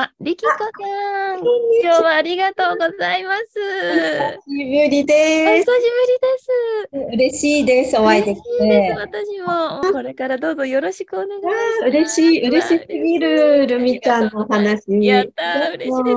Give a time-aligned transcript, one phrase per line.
[0.00, 3.58] あ、りきこさん、今日はありがとうございます。
[3.58, 5.64] 久しぶりおです。
[5.64, 7.16] 久しぶりです。
[7.16, 7.98] 嬉しいです。
[7.98, 8.94] お会いでき嬉しいです。
[8.94, 9.00] て。
[9.00, 11.88] 私も、これからどうぞよろしくお願いします。
[11.88, 14.84] 嬉しい、嬉しすぎる、ルミちゃんの話。
[15.04, 16.16] やったー嬉しいです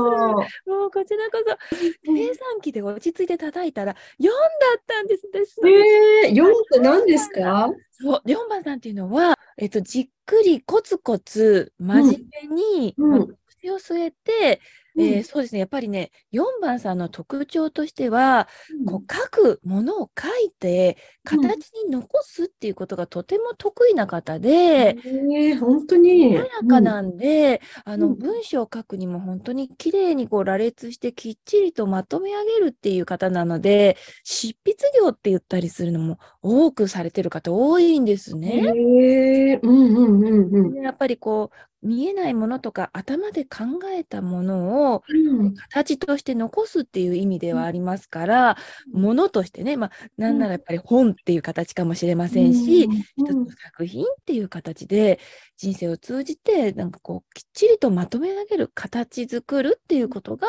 [0.70, 1.57] もうこちらこそ、
[2.05, 4.29] 計算機で落ち着いて叩いたら、4だ
[4.77, 5.59] ったんですです。
[5.66, 7.68] えー、4って何ですか？
[7.89, 12.05] そう、4番さんっていうのは、えっと、じっくりコツコツ真面
[12.50, 13.36] 目に、うんうん
[13.70, 14.62] を据えて、
[14.98, 18.50] えーそうですね、やっぱりね、4番さんの特徴としては、
[18.86, 26.32] こう書くものを書いて、うん形に残すっていうことがとても得意な方で、えー、本当に。
[26.32, 38.39] 穏やかなんで、あのうん文章を書くにも本当に綺麗にこう羅列してきっちりとまとめ上げるっていう方なので、執筆業って言ったりするのも多くされてる方多いんですうん。
[38.42, 38.64] ね。
[38.66, 40.73] えー、うんうんうんうん。
[40.73, 45.53] でやっぱりこう見えないものとか頭で考えたものをうん。
[45.56, 48.58] 形として残すっていう意味ではありますから、
[48.94, 49.02] うん。
[49.02, 52.92] ものとしてね、まあ、なんならやっぱり本っていう形かもしれませんし、うん。
[53.18, 55.20] 一つの作品っていう形で
[55.62, 60.48] 人生を通じてなんかこうきっちりとまとめ上げる形作るっていうことが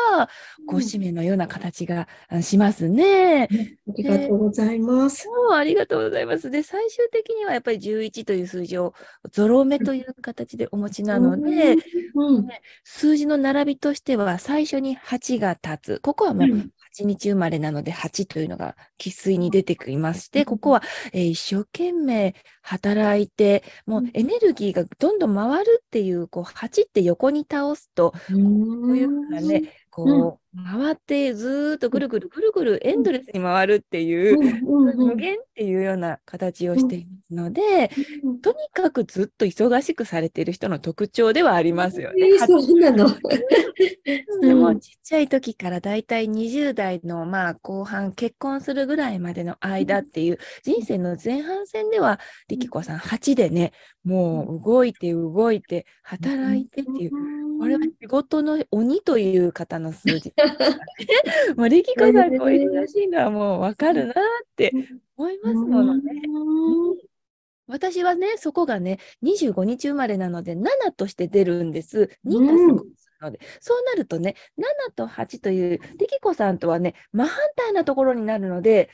[0.66, 3.42] ご使命のような形があしますね。
[3.42, 3.46] あ
[3.94, 5.24] りがとうございます。
[5.24, 6.50] そうありがとうございます。
[6.50, 8.94] で最終的にはやっぱり11という数字を
[9.33, 11.77] ゾロ目という形でお持ちなので、
[12.14, 12.48] うん、
[12.83, 16.00] 数字の並びとしては最初に8が立つ。
[16.00, 29.62] ここはもううん8日生まれなので8というのが生粋に出てきまして、ここは、えー一生懸命働いて、もうエネルギーがどんどん回るっていう、こう8って横に倒すと、こういうのがね、
[29.92, 37.90] こう回ってずーっとぐるぐるぐるぐるエンドレスに回るっていう、無限っていうような形をしていますので、
[38.42, 42.26] とにかくずっと忙しくされている人の特徴ではありますよね。
[42.26, 43.06] えーそうなの。
[44.40, 52.18] でもうんちっちゃい時からだいたい20代のまあ後半結婚するぐらいまでの間っていう人生の前半戦では
[52.48, 53.72] 力子さん8でね
[54.05, 57.11] もう動いて動いて働いてっていう
[57.62, 60.34] これは仕事の鬼という方の数字。
[61.56, 64.14] もう力子さんこう忙しいのはもうわかるなっ
[64.56, 64.73] て
[65.17, 66.12] 思いますものね。
[67.68, 72.11] 私はね、そこがね、25日生まれなので、7として出るんです。
[72.27, 78.90] 2たすうん5するので、そうなるとね、7と8という、力子さんとはね、真反対なところになるので。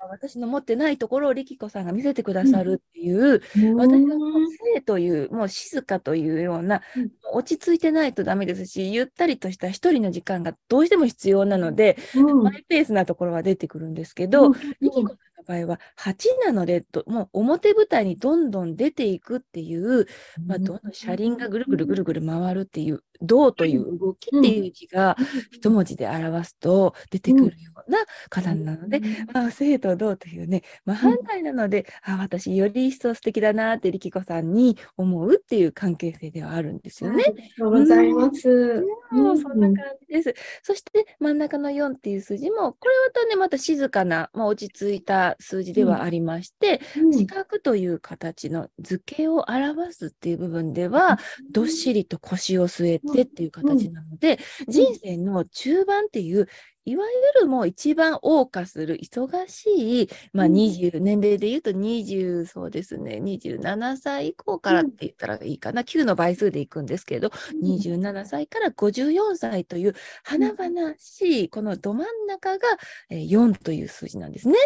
[0.00, 3.40] 私の持ってないところを力子さんが見せてくださるっていう、
[3.76, 12.42] 私はもう静という、もう静かというようなうん、落ち着いてないとダメですし、ゆったりとした一人の時間がどうしても必要なので、うん。
[12.42, 14.52] マイペースなところは出てくるんですけど、うん。
[14.80, 20.06] リキコさんの場合は8なので、どもう表舞台にどんどん出ていくっていう、
[20.46, 25.16] まあ、どんどん車輪がぐるぐるぐるぐる回るっていう、動という動きっていう字が
[25.50, 27.50] 一文字で表すと出てくるよ
[27.86, 27.98] うな
[28.28, 29.00] 方なので、
[29.32, 37.24] まあ、生と動というね、まあ、反対なので、あ私より一層素敵だなって力子さんに思うっていう関係性ではあるんですよね。
[37.26, 38.84] ありがとうございます。
[39.10, 40.34] もうそんな感じです。
[40.62, 47.12] そして真ん中の4っていう数字も、これはとね、また静かな、まあ、落ち着いた数字ではありまして、うん。
[47.12, 51.18] 四角という形の図形を表すっていう部分では、
[51.50, 54.38] どっしりと腰を据えてっていう形なので、
[54.68, 56.48] 人生の中盤っていう、
[56.84, 57.04] いわ
[57.36, 60.52] ゆるもう一番謳歌する忙しい、まあ、うん。
[60.52, 67.28] 20、年齢で言うと20、そうですね、27歳以降からって言ったらいいかな、9の倍数でいくんですけど、
[67.62, 72.68] 27歳から54歳という華々しいこのど真ん中が
[73.08, 74.56] えー4という数字なんですね。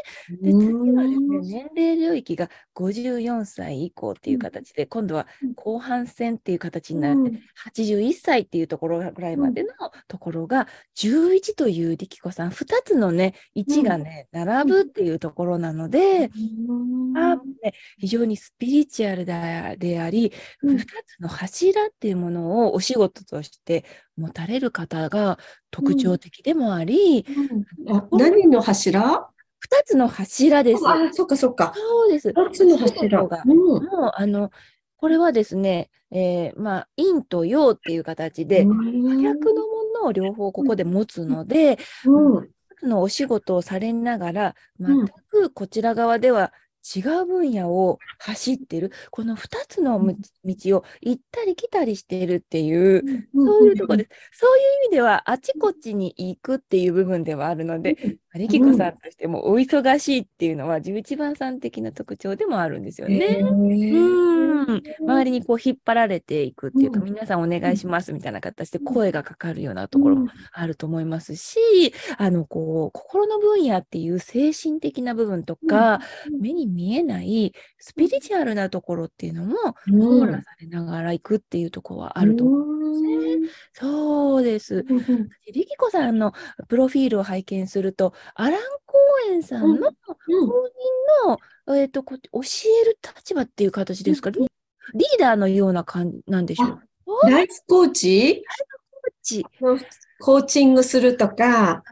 [0.40, 7.32] で次はですね、年齢領域が54歳以降っていう形で、今度は後半戦っていう形になって、
[7.72, 9.70] 81歳っていうところぐらいまでの
[10.08, 16.30] ところが11という力子さん2つのね1がね、並ぶっていうところなので、
[17.16, 20.32] あね、非常にスピリチュアルだであり、
[20.62, 23.84] うん2つの柱っていうものをお仕事として
[24.16, 25.38] 持たれる方が
[25.70, 27.24] 特徴的でもあり、
[27.88, 30.82] あ何の柱？2つの柱です。
[30.86, 31.72] あ、そっかそっか。
[31.74, 32.32] そうです。
[32.32, 33.22] 二つの柱。
[33.22, 34.50] 事がうんもうあの
[34.96, 39.73] これはですね、えーまあ陰と陽っていう形で、真逆のもの
[40.04, 42.50] を両方ここで持つので、うん。
[42.82, 45.06] のお仕事をされながら、うん。
[45.06, 46.52] 全くこちら側では
[46.94, 53.02] 違う分野を走ってる、この2つのむ道を行ったり来たりしているっていう、
[53.34, 54.40] そういうところです。
[54.40, 63.38] そういう意味では、あちこちに行くっていう部分ではあるので、リキコさんとしてもお忙しいっていうのは11番さん的な特徴でもあるんですよね。
[63.40, 64.82] うん。
[65.00, 71.58] 周りにこう引っ張られていくっていうか、皆さんお願いしますみたいな形で声がかかるようなところもあると思いますし、
[72.18, 76.00] あのこう心の分野っていう精神的な部分とか、
[76.40, 79.56] 目に見えないスピリチュアルなところっていうのも
[79.86, 83.02] 網羅されながらいくっていうところはあると思うんです
[83.42, 83.48] ね。
[83.72, 84.84] そうです。
[85.52, 86.32] リキコさんの
[86.68, 90.16] プロフィールを拝見すると、アラン・コーエンさんの公
[91.24, 92.16] 認の、うん、えっ、ー、と、教
[92.82, 94.46] える立場っていう形ですか、リー
[95.18, 97.30] ダーのような感じなんでしょう？
[97.30, 98.44] ライフコーチ？
[99.60, 99.84] コーチ。
[100.20, 101.82] コーチングするとか、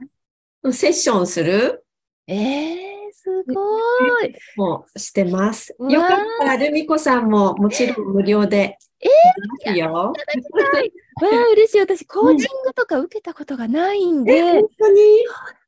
[0.72, 1.84] セッションする？
[2.26, 4.34] ええー、すごい。
[4.56, 5.74] もうしてます。
[5.78, 8.78] よかったら、ルミコさんももちろん無料で。
[9.04, 10.92] えー、いやいただきたい。
[11.22, 11.80] わあ、嬉しい。
[11.80, 14.40] 私、コーチングとか受けたことがないんで。
[14.42, 15.00] 本当に？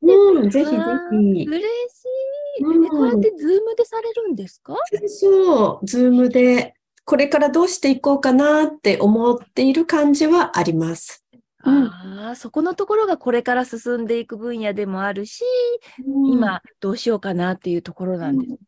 [0.03, 1.47] うん、ぜひぜひ。
[1.47, 2.05] 嬉し
[2.61, 2.65] い。
[2.65, 4.77] うん、こうやってズームでされるんですか？
[5.07, 11.24] そう、ズームで、これからどうしていこうかなって思っている感じはあります。
[11.65, 15.43] ああ、そこのところがこれから進んでいく分野でもあるし、
[16.07, 18.59] うん、今どうしようかなっていうところなんですね。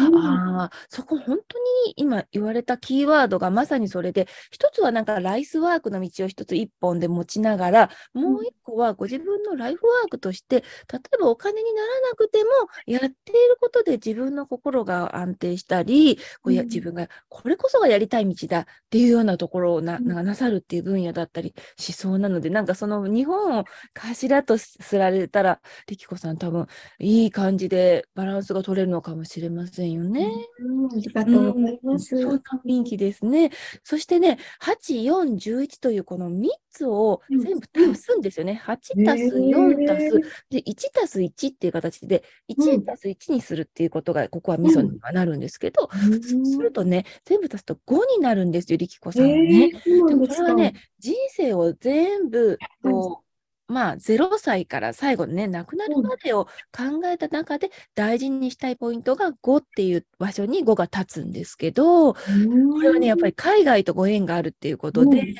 [0.00, 10.62] うん、ああ、そこ本当に今言われたキーワードがまさにそれで、一つはなんかライスワークの道を一つ一本で持ちながら、もう一個はご自分のライフワークとして、
[10.92, 12.50] 例えばお金にならなくても、
[12.86, 23.64] やっていることで自分の心が安定したり、こうや自分がこれこそがやりたい道だっていうようなところをななさるっていう分野だったりしそうななので、なんかその日本を
[23.94, 26.66] 頭とすられたら、力子さん多分
[26.98, 30.30] いい感じでバランスが取れるのかもしれませんよね。
[30.60, 32.16] うん、ありがとうございます。
[32.16, 33.50] うん、そんな雰囲気ですね。
[33.82, 36.48] そしてね、8、4、11というこの3
[36.78, 38.60] つを全部足すんですよね。
[38.64, 40.20] 8足す4足す、
[40.50, 49.70] で、1足す1っていう形で、1足す1にするっていうことが、ここはミソにはなるんですけど、そうするとね、全部足すと5になるんですよ、力子さんはね。
[49.84, 53.27] でもこれはね、人生を全部、こう、
[53.68, 62.20] まあ、0歳から最後ね、亡くなるまでを考えた中で大事にしたいポイントが5っていう場所に5が立つんですけど、こ
[62.82, 65.34] れはね、やっぱり海外とご縁があるっていうことで、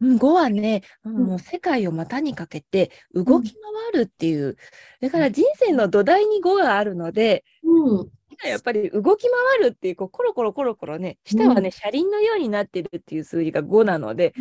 [0.00, 3.54] うん、5はね、もう世界を股にかけて動き
[3.92, 4.56] 回るっていう、
[5.00, 8.10] だから人生の土台に5があるので、うん。
[8.44, 9.28] やっぱり動き
[9.58, 14.34] 回るっていう、こう、コロコロコロコロね、下はね、車輪のようになってるっていう数字が5なので、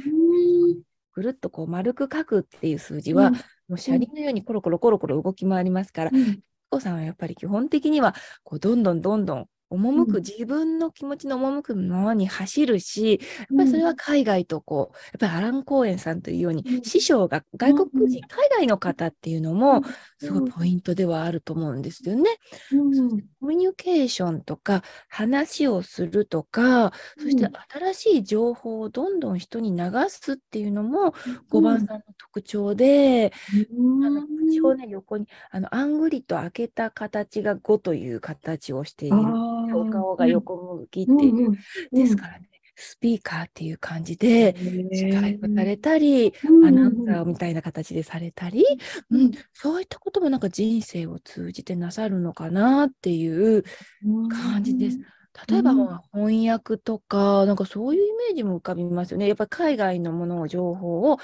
[1.13, 3.39] ぐるっとこう丸く書くっていう数字は、うん、も
[3.71, 9.47] う車輪のようにコロコロコロコロ動き回りますから、うん、こさんはやっぱり基本的にはこうどんどんどんどん
[9.77, 19.81] 赴く、自分の気持ちの赴くままに走るし、やっぱりそれは海外とこう、やっぱりアラン・コーエンさんというように、師匠が外国人、海外の方っていうのも、
[20.19, 22.29] すごいポイントではあると思うんですよね。
[23.39, 31.13] コミュニケーションとか、話をするとか、そして新しい情報をどんどん人に流すっていうのも、
[31.49, 33.31] 5番さんの特徴で、
[34.01, 39.39] あの口をね、横に、あの、あんぐりと開けた形が5という形をしている。
[39.73, 41.57] お顔が横向きっていう。
[41.91, 44.55] ですからね、スピーカーっていう感じで、
[44.91, 46.33] 司会をされたり、
[46.65, 48.65] アナウンサーみたいな形でされたり、
[49.09, 53.63] うん、そういったこともなんか人生を通じてなさるのかなっていう
[54.29, 54.99] 感じです。
[55.47, 55.73] 例えば、
[56.13, 59.27] 翻訳とか、なんかそういうイメージも浮かびますよね。
[59.27, 61.17] やっぱり海外のものを、情報を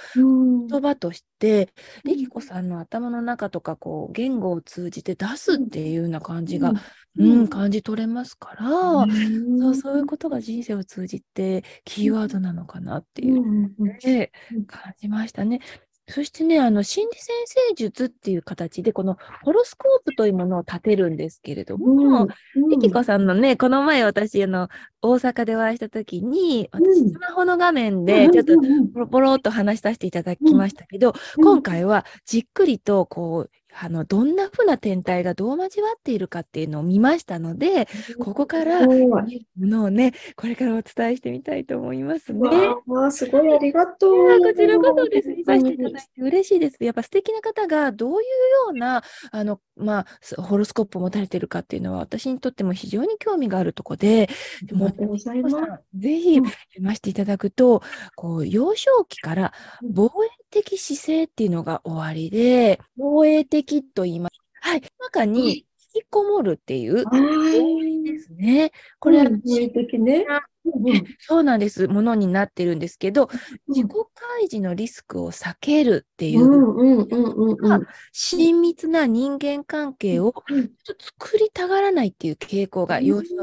[0.69, 1.73] 言葉として、
[2.05, 6.73] リキコさんの頭の中とか、こう、言語を通じて出すっていうような感じが、
[7.19, 8.69] うん、感じ取れますから、
[9.59, 13.43] そうそういうことが人生を通じてキーワードなのかなっていう、
[13.79, 14.31] ね、
[14.67, 15.59] 感じましたね。
[16.09, 22.27] そしてね、あの、心理先生術っていう形で、このホロスコープというものを立てるんですけれども、
[22.71, 24.69] ゆきこさんのね、この前私、あの、
[25.01, 28.53] 大阪でお会いしたときに、私、スマホの画面で、ちょっと
[28.93, 37.87] ポロポロっと話しさせていただきましたけど、今回はじっくりと、こう、あの、どんなふうな天体がどう交わっているかっていうのを見ましたので、
[38.19, 39.21] ここから見るも
[39.57, 42.39] のをね、これからお伝えしてみたいと思いますね。
[42.87, 44.39] わあ、すごいありがとう。
[44.39, 45.29] こちらこそです。
[45.29, 46.83] 見させていただいて嬉しいです。
[46.83, 48.23] やっぱ素敵な方がどういうよ
[48.71, 54.29] うな、あの、まあ、ホロスコープを持たれているかっていうのは、私にとっても非常に興味があるところで、
[54.61, 55.55] ありがとうございます。
[55.95, 57.83] ぜひ読ませていただくと、
[58.15, 59.53] こう、幼少期から
[59.83, 64.39] 防衛的姿勢っていうのが終わりで、防衛的と言います。
[64.61, 64.81] はい。
[64.99, 65.65] 中に引
[66.01, 67.05] きこもるっていう、
[68.03, 68.71] ですね。
[68.99, 70.25] これは、防衛的ね。
[71.19, 71.87] そうなんです。
[71.87, 73.29] ものになってるんですけど、
[73.67, 77.07] 自己開示のリスクを避けるっていう
[78.11, 80.33] 親密な人間関係を
[81.17, 83.37] 作りたがらないっていう傾向が幼少期に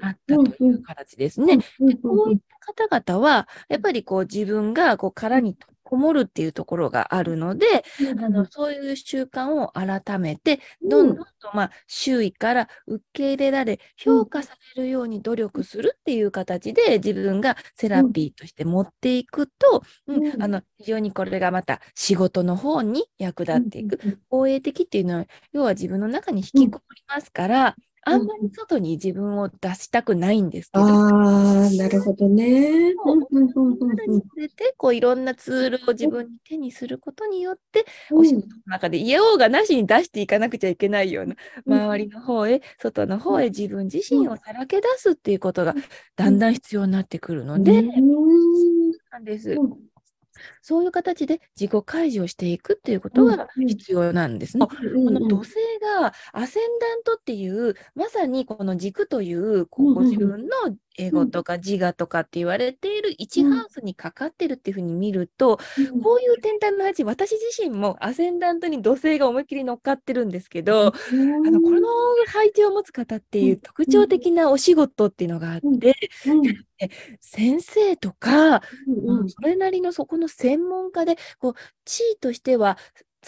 [0.00, 1.58] あったという形ですね。
[2.02, 24.18] こういった方々は、やっぱりこう自分がこう殻にこもるっていうところがあるので、うん、あのそういう習慣を改めて、どんどんと、まあ、周囲から受け入れられ、評価されるように努力するっていう形で、自分がセラピーとして持っていくと、うん、あの非常にこれがまた仕事の方に役立っていく。
[24.28, 27.76] 防衛的っていうのは、要は自分の中に引きこもりますから、
[28.08, 30.84] あんまり外に自分を出したくないんですけど。
[30.84, 32.94] ああ、なるほどね。
[34.56, 41.34] で、こういろんなツールを自分に手にすることによって、お仕事の中で言おうがなしに出していかなくちゃいけないような、
[41.66, 45.74] 周りの方へ、外の方へ自分自身をさらけ出すっていうことが
[46.14, 47.82] だんだん必要になってくるので、
[49.10, 49.56] なんです。
[50.62, 54.66] そういう形で自己開示をしていくっていうことが必要なんですね。
[54.82, 55.54] うんうん、この土星
[56.00, 71.88] がアセンダントっていう、まさにこの軸という、こうご自分の英語とか自我とかって言われている1ハウスにかかってるっていうふうに見ると、うん、こういう天体の配置、私自身もアセンダントに土星が思いっきり乗っかってるんですけど、うん、あのこの
[72.32, 75.94] 配置を持つ方っていう特徴的なお仕事っていうのがあって、
[77.20, 78.62] 先生とか、
[79.28, 82.78] それなりのそこの専門家でこう地位としては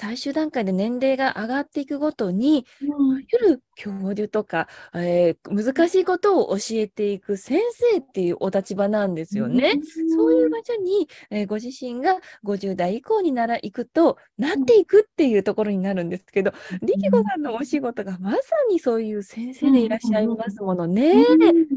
[0.00, 9.72] 最終段階で年齢が上がっていくごとに、うん、る教授とか、えー、難しいことを教えていく先生っていうお立場なんですよね。
[9.74, 18.38] うん、そういう場所に、えー、ご自身が50代以降になら行くとなっていくっていうところになるんですけど、うん、力子さんのお仕事がまさ
[18.70, 21.24] にそういう先生でいらっしゃいますものね。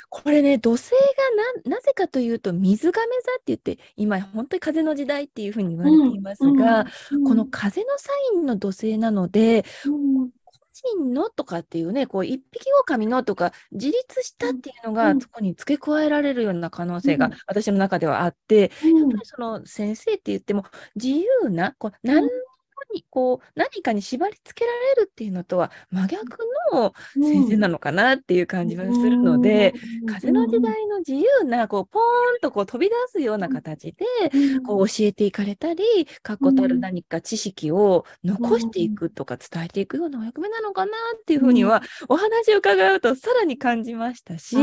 [0.10, 6.86] これね、土星がなぜかというと水亀座って言って、今本当に風の時代っていうふうに言われていますが、
[7.26, 9.64] この風のサインの土星なので、
[10.46, 18.72] 個人のとかっていうね、こう一匹狼のとか、自立したっていうのが、そこに付け加えられるような可能性が私の中ではあって、やっ
[19.12, 20.66] ぱりその先生って言っても、
[20.96, 22.28] 自由な、こう何
[22.94, 26.38] にこう何かに縛り付けられるっていうのとは真逆
[26.74, 29.74] の先生なのかなっていう感じがするので、
[30.08, 32.02] 風の時代の自由なこうポー
[32.38, 34.06] ンとこう飛び出すような形で
[34.66, 35.84] こう教えていかれたり
[36.24, 44.56] 確固たる何か知識を残していくとか伝えていくようなお役目なのかなっていうふうにはお話を伺うとさらに感じましたし、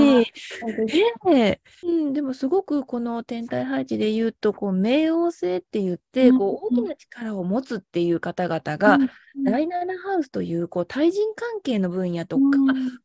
[1.30, 8.98] えうん、でもすごくこの天体配置で言うとこう冥王星って言ってこう大きな力を持つっていう方々が、
[9.44, 12.42] 第7ハウスというこう対人関係の分野とか、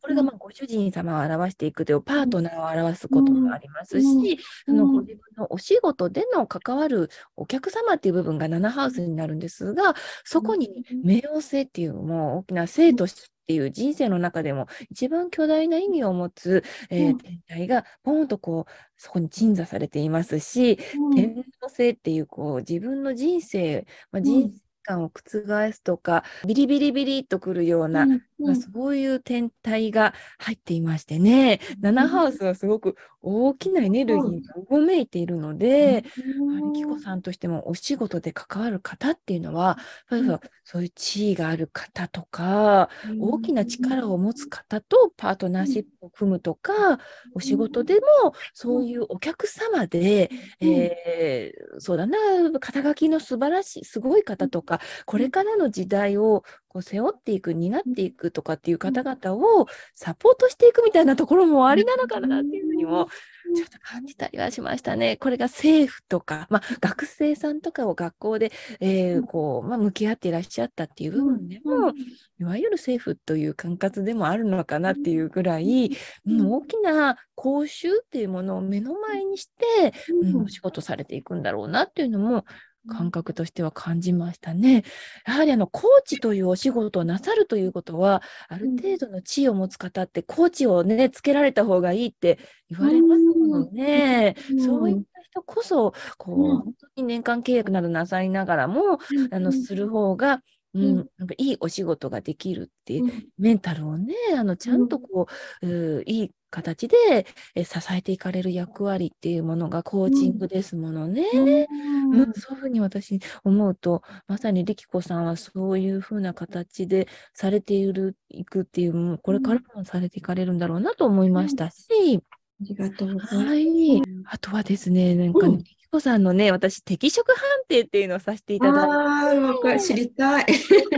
[0.02, 28.22] これがまあご主人様を表していくというパートナーを表すこともありますし、そのご自分のお仕事での関わるお客様っていう部分が7ハウスになるんですが、そこに冥王星っていうもう大きな生としてっていう人生の中でも一番巨大な意味を持つ、えー、天体がポンとこうそこに鎮座されていますし、うん、天皇星っていうこう自分の人生、まあ、人生観を覆すとか、ビリビリビリっとくるような、うん。
[28.44, 36.04] うん、そういう天体が入っていましてね、うん、7ハウスはすごく大きなエネルギーがうごめいているので、
[36.46, 39.78] うん、キコさんとしてもお仕事で関わる方っていうのは、
[40.12, 47.00] うん、そういう地位がある方とか、大きな力を持つ方とパートナーシップを組むとか、
[47.34, 52.18] お仕事でもそういうお客様で、えー、そうだな、
[52.60, 63.08] 肩書きの素晴らしい、すごい方とか、これからの時代をこう背負っていく、担っていくとかっていう方々をサポートしていくみたいなところもありなのかなっていうふうにも
[63.56, 65.18] ちょっと感じたりはしましたね。
[65.18, 67.54] これが政府とか、まあ、学生さん。
[67.64, 71.94] とかを学校で、えー、こう、まあ、向き合っていらっしゃったっていう部分でも、
[72.40, 75.92] いわゆる政府という管轄でもあるのかなっていうぐらい、
[76.28, 82.46] うん、大きな講習っていうものを目の前にして、うん、お仕事されていくんだろうなっていうのも
[82.88, 84.84] 感覚としては感じましたね。
[85.26, 94.36] やはりあのコーチというお仕事をなさるということは、ある程度の地位を持つ方ってコーチをね、つけられた方がいいって言われますものね。
[94.60, 99.00] そういった人こそ、こう、本当に年間契約などなさりながらも、
[99.32, 100.42] あの、する方が、
[100.74, 103.00] うん、なんかいいお仕事ができるって
[103.38, 105.28] メンタルをね、あの、ちゃんとこ
[105.62, 111.26] う、ういい形で支えていかれる役割っていうものがコーチングですものね。
[111.34, 122.22] うん、うん、そういうふうに私思うと、まさに力子さんはそういうふうな形でされている、いくっていう、これからもされていかれるんだろうなと思いましたし、
[122.64, 123.36] りがとうございます。
[123.36, 124.02] はい。
[124.26, 125.64] あとはですね、なんかね、うん
[126.00, 130.46] さんのね、私、適色判定っていうのをさせていただいて、ああ、知りたい。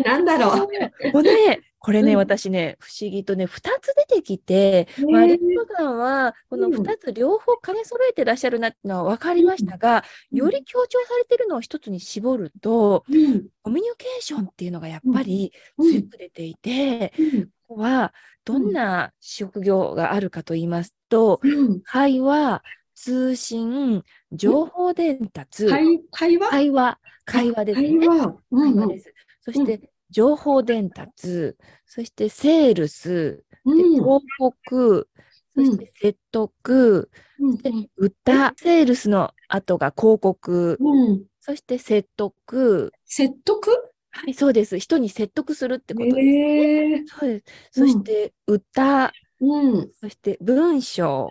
[0.05, 1.11] なんだろう。
[1.11, 2.17] もうね、これね、うん。
[2.17, 3.49] 私ね、不思議とね、2
[3.79, 6.73] つ出てきて、まあ、ねレッドさんは、このうん。
[6.73, 10.37] 2つ両方兼ね揃えてらっしゃるなっていうのは分かりましたが、うん。
[10.39, 13.47] より強調されてるのを一つに絞ると、うん。
[13.61, 17.45] コミュニケーションっていうのがやっぱりうん強く出ていて、うん。
[17.67, 18.13] ここは
[18.45, 21.81] どんな職業があるかと言いますと、うん。
[21.81, 22.63] 会話、
[22.95, 24.01] 通信、
[24.31, 26.49] 情報伝達、会会話？
[26.49, 28.07] 会話、会話ですね。
[28.07, 28.87] 会話。
[28.87, 29.13] です。
[29.41, 35.09] そして、情報伝達、そしてセールス、広告、
[35.55, 37.09] そして説得、
[37.39, 41.25] うんで歌、セールスの後が広告、うん。
[41.39, 42.91] そして説得。
[43.05, 43.69] 説得？
[44.11, 44.79] はい、そうです。
[44.79, 46.17] 人に説得するってことです。
[46.19, 47.79] へえそうです。
[47.81, 49.91] そして歌、うん。
[49.99, 51.29] そして文章、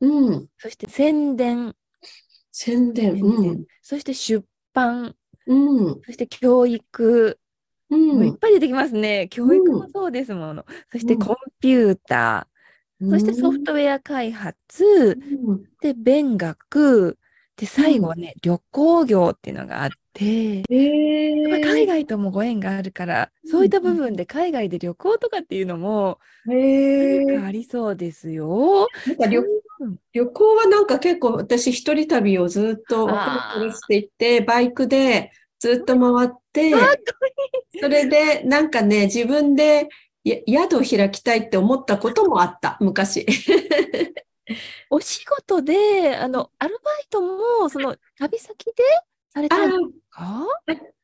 [0.00, 0.46] うん。
[0.58, 1.74] そして宣伝、
[2.52, 3.20] 宣伝。
[3.24, 3.64] うん。
[3.80, 6.00] そして出版、うん。
[6.04, 7.39] そして教育、
[7.90, 9.28] うもういっんぱい出てきますね。
[9.30, 10.66] 教育もそうですもの。
[10.90, 12.60] そしてコンピューター、
[13.08, 15.20] そしてソフトウェア開発、う
[15.54, 15.66] ん。
[15.80, 17.18] で、勉学、
[17.56, 20.70] で、最後はね、旅行業っていうのがあって、
[21.62, 26.56] 海え外ともご縁があるから、そういった部分で海外で旅行とかっていうのもへえ
[26.98, 28.90] 何かありそうですよ。
[29.06, 29.26] なんか
[30.12, 33.22] 旅行はなんか結構私一人旅をずっと
[33.72, 36.72] していって、バイクでずっと回って、
[37.80, 39.88] それでなんかね、自分で
[40.24, 43.26] や宿を開きたいって思ったこともあった、昔。
[44.90, 48.82] お仕事で、あの、アルバイトも、その、旅先で
[49.32, 50.44] されたんですか？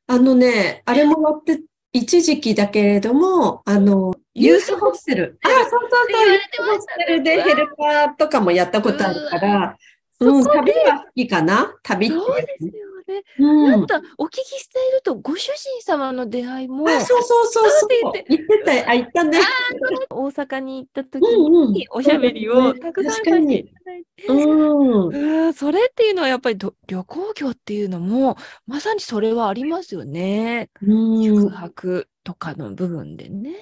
[0.09, 5.39] あのね、あれもやって、一時期だけれども、あの、ユースホステル。
[5.45, 9.77] あ、そうそうそう、ユースホステルでヘルパーとかもやったことあるから、
[10.19, 11.75] うん、旅は好きかな？
[11.83, 12.17] 旅って。
[13.07, 13.23] ね。
[13.39, 18.13] うんなんか、お聞きしていると、ご主人様の出会いも、あ、そうそうそうそう。
[18.29, 19.39] 言ってた、あ、言ったね。
[20.11, 25.09] 大阪に行った時に、おしゃべりをたくさんさせていただいて、うん。
[25.09, 28.37] うーんそれっていうのはやっぱりど旅行業っていうのも、
[28.67, 30.71] まさにそれはありますよね。
[30.83, 31.23] うん。
[31.23, 33.57] 宿泊とかの部分でね。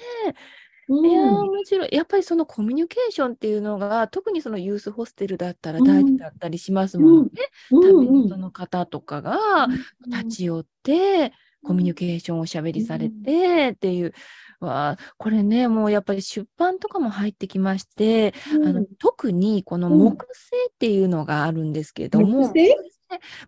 [0.87, 7.29] うんいやー、もちろん、やっぱりそのコミュニケーションっていうのが、特にそのユースホステルだったら大事だったりしますもんね。
[7.71, 9.67] 旅人の方とかが
[10.07, 14.13] 立ち寄って、コミュニケーションをおしゃべりされてっていう。
[14.61, 19.97] わあこれね、もうやっぱり出版とかも入ってきまして、あの特にこのうん。
[19.97, 20.35] 木星
[20.71, 22.75] っていうのがあるんですけれども、木星？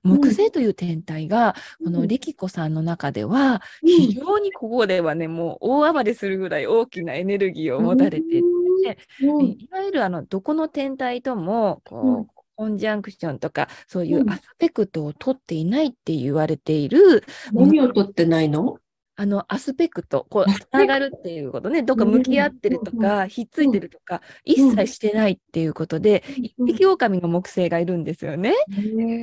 [0.03, 8.41] 木星という天体が、この力子さんの中では、非常にここではね、もう大暴れするぐらい大きなエネルギーを持たれてい
[8.83, 9.45] て、うん。
[9.45, 14.29] いわゆるあのどこの天体ともこう、コンジャンクションとかそういううん。
[14.31, 18.77] アスペクトを取っていないって言われている、何を取ってないの？
[19.19, 28.53] あのアスペクト、こうつながるっていうことね、どっか向き合ってるとか、ひっついてるとか、一切してないっていうことで、一匹狼の木星がいるんですよね。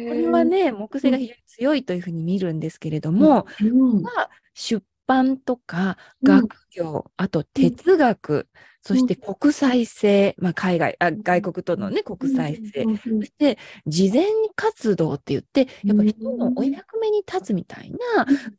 [0.08, 4.02] これはね、木星が非常に強いというふうに見るんですけれども、うん。
[4.02, 6.40] まあ出版とかうん。
[6.40, 8.48] 学業、あと哲学、
[8.86, 17.98] そして国際性、まあ、海外あ、外国とのね、国際性、そして事前活動って言って、やっぱ人のお役目に立つみたいな、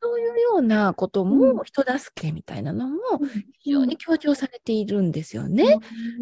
[0.01, 2.97] そういうようなことうも、人助けみたいなのも
[3.59, 5.77] 非常に強調されているんですよね。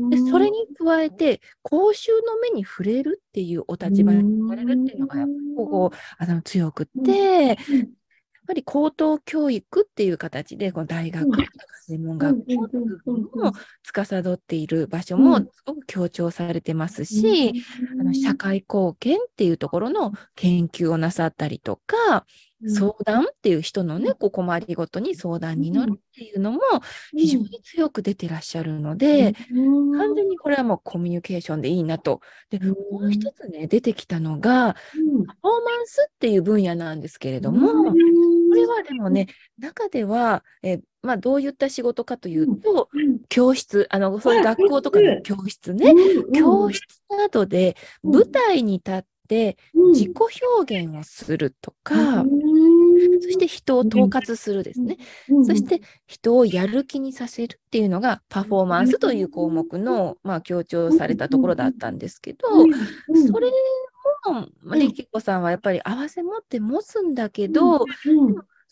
[0.10, 7.58] でそれに加えて、公衆の目に触れるっていうお立場に置かれるっていうのが、やっぱりここあの強くって、
[8.48, 11.44] ぱり高等教育っていう形で、この大学とか
[11.88, 13.12] 専門学校
[13.48, 13.52] を
[13.84, 17.54] 司っている場所もすごく強調されてますし、
[18.00, 22.26] あの社会貢献っていうところの研究をなさったりとか、
[22.68, 26.60] 相談っていう人のね、こう困りごとに相談に乗るっていうのも
[27.12, 29.34] 非常に強く出てらっしゃるので、
[29.98, 32.22] 完全にこれはもうコミュニケーションでいいなと。
[32.50, 37.94] で、もう一つね、出てきたのが、パフォーマンスっていう分野なんですけれども、こ
[38.56, 42.90] れはでもね、中では、えーまあ、どういった仕事かというと、
[43.28, 45.94] 教室、あの、そういう学校とかの教室ね、
[46.34, 50.14] 教室などで舞台に立って自己
[50.58, 54.98] 表現をするとか、そして人を統括するですね。
[55.46, 62.48] そして人をやる気にさせるっていうのがパフォーマンスという項目の、まあ、強調されたところだったんですけど、
[63.28, 63.50] それ
[64.26, 67.86] も、まあ、リキコさんはやっぱり合わせ持って持つんだけど、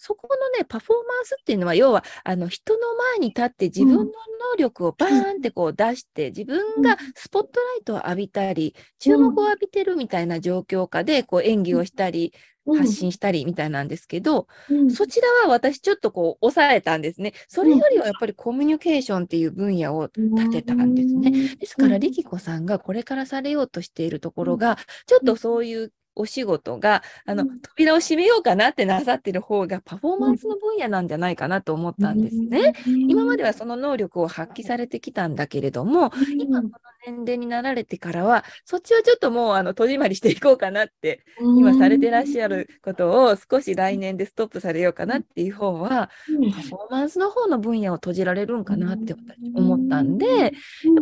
[0.04, 4.10] そこのね、パフォーマンスっていうのは、要は、あの、人の前に立って自分の能
[4.58, 12.34] 力をバーンってこう出して、自分がスポットライトを浴びたり、注目を浴びてるみたいな状況下で、こう演技をしたり、
[12.66, 17.34] 発信したりみたいなんですけど、うん、そちらは私ちょっとこう抑えたんですね。
[17.48, 21.56] それよりはやっぱりコミュニケーションっていう分野を立てたんですね。
[21.56, 32.74] ですから、力子さんがこれからされようとしているところが、ちょっとそういうお仕事が、あの、扉を閉めようかなってなさってる方がパフォーマンスの分野なんじゃないかなと思ったんですね。
[33.08, 35.36] 今まではその能力を発揮されてきたん。
[35.36, 36.72] だけれども、今この
[37.06, 46.10] 年齢になられてからは、そっちはちょっともうあの戸締まりしていこうかなって、今されてらっしゃることを少し来年でストップされようかなっていう方は、
[46.54, 49.16] パフォーマンスの方の分野を閉じられるんかなって
[49.56, 50.52] 思ったんで、やっ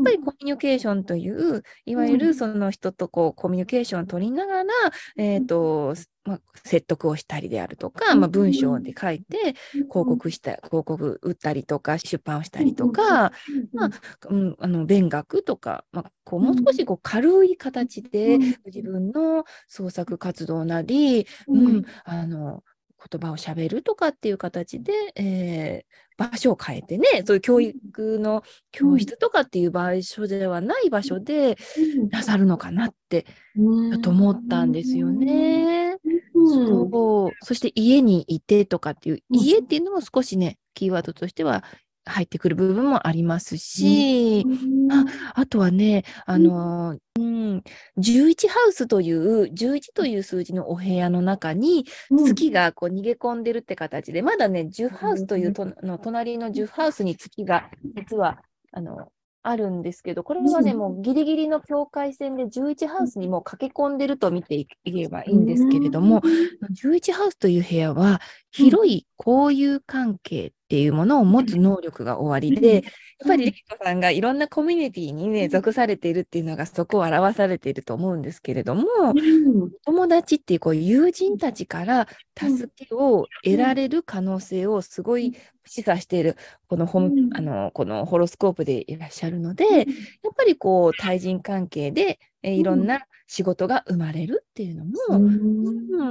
[0.03, 4.73] ぱりコミュニケーションという、いわゆるその人とこうコミュニケーションを取りながら、
[5.17, 13.31] えっ、ー、と、まあ、説得をしたりであるとか、まあ、文章で書いて広告した、広告売ったりとか、出版をしたりとか、
[13.73, 13.89] まあ、
[14.29, 22.63] うん、あの、勉学とか、まあ、こう、もう少しこう軽い形で自分の創作活動なり、うん、あの、
[23.11, 31.57] 言葉をしゃべるとかっていう形で、えー、場所を変えてね、そういう教育の教室とかっていう場所ではない場所で
[32.11, 35.95] なさるのかなって、ちょっと思ったんですよね。
[36.35, 41.63] そうそして家にいてとかっていう、家っていうのも少しね、キーワードとしては
[42.09, 44.45] 入ってくる部分もありますし、
[44.91, 45.05] あ
[45.41, 47.63] あとはね、あの、うん、
[47.97, 51.85] 11ハウスという、11という数字のお部屋の中に、
[52.25, 58.41] 月がこう逃げ込んでるって形で、まだね、10ハウスというとの隣の10ハウスに月が、実は、
[58.71, 66.21] あの、あるんですけど、これはね、もうギリギリの境界線で11ハウスにも駆け込んでると見ていけばいいんですけれども、
[66.83, 68.19] 11ハウスという部屋は
[68.51, 72.83] 広い交友関係っていうものを持つ能力が終わりで、やっ
[73.27, 78.83] ぱりリキコさんがいろんなコミュニティにね、属されているっていうのがそこを表されていると思うんですけれども、
[79.83, 89.85] 友達っていうこう友人たちから助けを得られる可能性をすごい示唆している、この本、あの、このホロスコープでいらっしゃるので、やっ
[90.37, 95.17] ぱりこう対人関係で、えいろんな仕事が生まれるっていうのも、う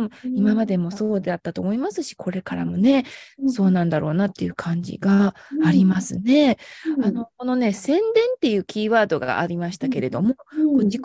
[0.05, 3.05] ん、今までもそうであったと思いますし、これからもね、
[3.49, 6.59] そうなんだろうなっていう感じがありますね。
[7.03, 10.37] あの、このね、宣伝っていうキーワードがありましたけれども、
[10.85, 11.03] 自己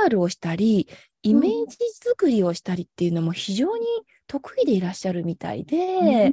[0.00, 0.88] PR をしたり、
[1.22, 3.84] イメージ作りをしたりっていうのも非常に
[4.30, 6.32] 得意でいらっしゃるみたいで、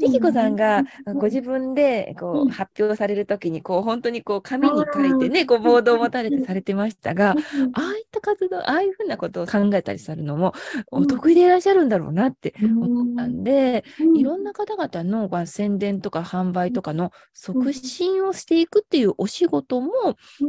[0.00, 0.84] リキコさんが
[1.16, 7.36] ご自分でこう発表されるときに、こう本当にこう紙に書いてね、こうボードを持たれてされてましたが、ああ
[7.92, 10.54] いった活動、ああいうふうなことを考えたりするのも、
[10.90, 13.84] お得意でいらっしゃるんだろうなって思ったんで、
[14.16, 19.90] いろんな方々のまあ宣伝とか販売とかの促進をしていくっていうお仕事も、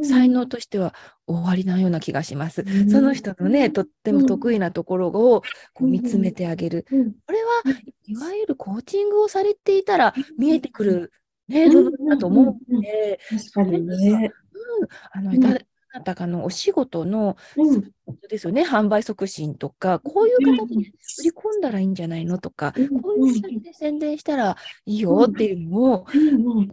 [0.04, 0.96] 才能としては
[1.28, 2.66] 終わりなような気がします。
[2.90, 5.42] その人のね、とっても得意なところを
[5.74, 6.86] こう見つめてあげる。
[6.90, 7.62] これは
[8.08, 11.12] いわゆるコーチングをされていたら見えてくる、
[11.48, 14.32] ね、部分だと思うので、確かにね。
[14.80, 15.48] うん、あの、ど
[15.94, 17.92] なたかのお仕事の、うん、
[18.30, 26.06] ですよね、販売促進とか、こういう形で売り込んだらいいんじゃないのとか、うん、こういう形で宣伝したらいいよっていうのを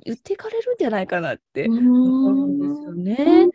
[0.05, 3.49] 言っていかれるんじゃないかなって思うんですよね。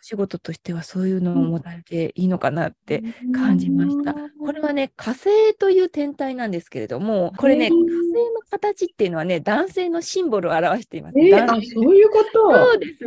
[0.00, 3.02] お仕事としてはそういうのを持たれていいのかなって
[3.34, 4.14] 感じました。
[4.14, 7.84] これはね、火星という天体なんですけれども、これね、火星
[8.32, 11.18] の形っていうのはね、男性のシンボルを表しています。
[11.18, 12.54] えー、あ、そういうこと？
[12.54, 13.04] そうです。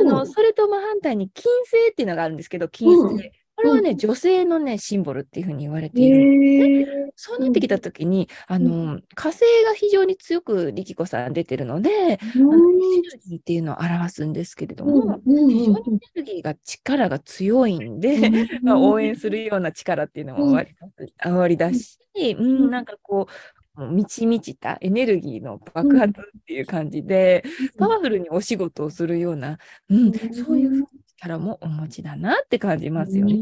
[0.00, 3.30] あの、それと真反対に金星っていうのがあるんですけど、金星。
[3.56, 7.04] これはね、女性のね、シンボルっていうふうに言われているんで。
[7.16, 18.18] そうなってきたときに、あの、火星が非常に強く力子さん出てるので、あのエネルギーっていうのを表すんですけれども、非常にエネルギーが力が強いんで、
[18.62, 21.98] まあ、応援するような力っていうのも割り出し、
[22.36, 23.28] うん、なんかこ
[23.76, 27.44] う、満ち満ちたエネルギーの爆発っていう感じで、
[27.78, 30.84] パワフルにお仕事をするような、うん、そういう
[31.16, 33.40] 力もお持ちだなって感じますよね。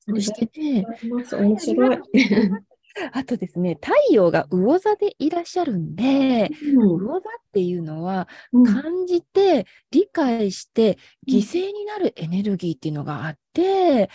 [0.00, 0.86] そしてね、
[1.32, 1.98] 面白い。
[3.12, 14.10] あとですね、太陽が魚座でいらっしゃるんで、うん、魚座っていうのは、感じて、理解して、犠牲になるエネルギーっていうのがあって、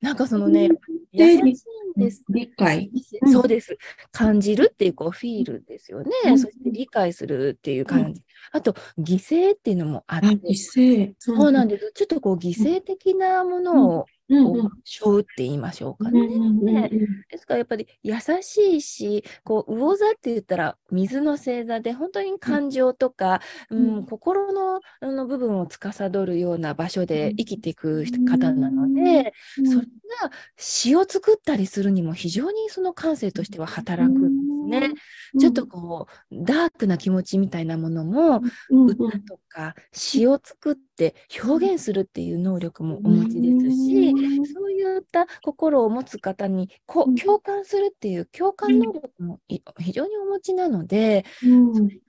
[0.00, 0.68] なんかそのね、
[1.12, 2.24] 優しいんです。
[2.28, 2.90] 理解、
[3.32, 3.76] そうです。
[4.12, 6.10] 感じるっていう、こう、フィールですよね。
[6.38, 8.22] そして理解するっていう感じ。
[8.52, 10.26] あと、犠牲っていうのもあって。
[10.26, 11.14] 犠牲。
[11.18, 11.92] そうなんです。
[11.94, 14.06] ちょっとこう、犠牲的なものを、
[14.38, 16.88] こう、しょうって言いましょうかね。
[17.30, 23.40] ですからやっぱり優しいし、こう、魚座って言ったら水の星座で、本当に感情とか、
[23.70, 29.32] うん、うん、心のの部分を司るような場所で生きていく方なので、
[29.64, 29.86] それ
[30.22, 34.32] が詩を作ったりするにも非常にその感性としては働く
[34.70, 34.92] ね。
[35.38, 44.14] ちょっとこう、ダークな気持ちみたいなものも、歌とか詩を作って表現するっていう能力もお持ちですし、
[44.52, 49.40] そういった心を持つ方にこ共感するっていう共感能力も
[49.78, 51.46] 非常にお持ちなので、そ
[51.82, 52.00] れ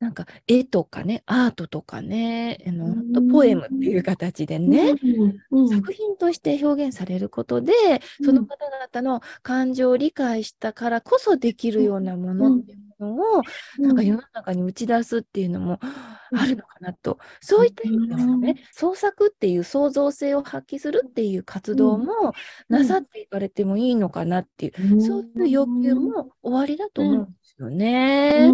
[0.00, 4.94] なんか絵とかね、アートとかね、あのポエムっていう形でね、
[5.50, 7.72] うん、作品として表現されることで、
[8.22, 13.42] その方々の感情を理解したからこそできるようなものっていうのを、
[13.78, 22.34] なんか世の中に打ち出すっていうのもあるのかなと、そういった意味ですよね、創作っていう創造性を発揮するっていう活動も
[22.68, 28.52] なさっていかれてもいいのかなっていう、そういう要求も終わりだと思うんよね。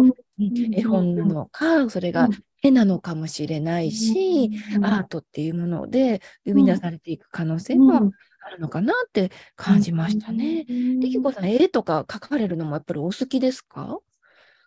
[0.73, 2.29] 絵本なのか、それが
[2.61, 10.65] 絵なのかもしれないし、アートっていうもので生み出されていく可能性もあるのかなって感じましたね。
[10.99, 13.99] できこさん、絵とか描かれるのもやっぱりお好きですか？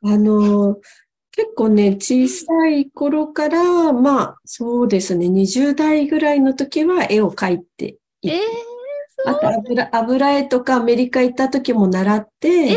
[0.02, 0.76] あの、
[1.32, 8.38] 結構ね、小さい頃から、まあ、そうですね、20代ぐらいの時は絵を描いていて、えー、
[9.24, 12.76] あと油油絵とかアメリカ行った時も習って、え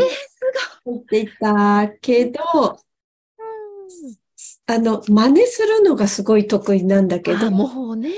[0.86, 1.00] 描い。
[1.06, 2.40] ていたけど、
[4.66, 8.10] あの、真似するのがすごい得意なんだけど、もうね。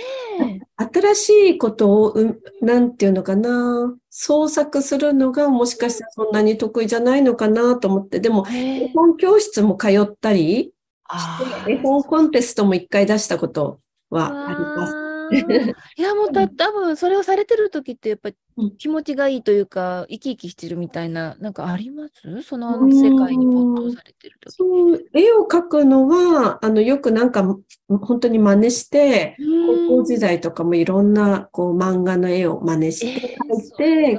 [0.76, 10.72] 新しいことを、うん、なんていうのかな、創作するのがもしかしたらそんなに得意じゃないのかなと思って、でも、絵本教室も通ったり
[11.10, 15.03] して、絵本コンテストも一回出したことはあります。
[15.32, 18.36] いや、 もうた、多分それをされてる時ってやっぱり
[18.78, 22.42] 気持ちがいいというか、生き生きしてるみたいな、なんかあります？
[22.42, 24.52] その世界に没頭されてる時。
[24.54, 27.44] そう、絵を描くのは、あの、よくなんか、
[27.88, 29.36] 本当に真似して、
[29.88, 33.72] 高校時代とかもいろんな、こう、漫画の絵を真似して描い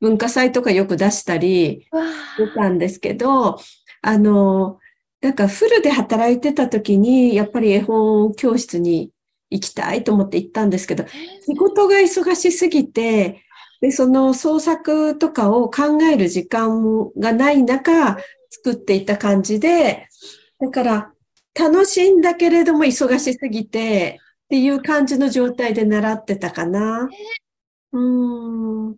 [0.00, 1.86] 文化祭とかよく出したり
[2.36, 3.56] してたんですけど、
[4.02, 4.78] あの、
[5.20, 9.11] なんかフルで働いてた時に、やっぱり絵本教室に
[9.52, 11.04] 行きたいと思って行ったんですけど、
[11.46, 13.44] 仕事が忙しすぎて、
[13.80, 18.16] で、その創作とかを考える時間がない中、
[18.50, 20.08] 作っていた感じで、
[20.60, 21.12] だから
[21.58, 27.08] 楽しいんだけれども忙しすぎてっていう感じの状態で習ってたかな。
[27.92, 28.90] うん。
[28.90, 28.96] う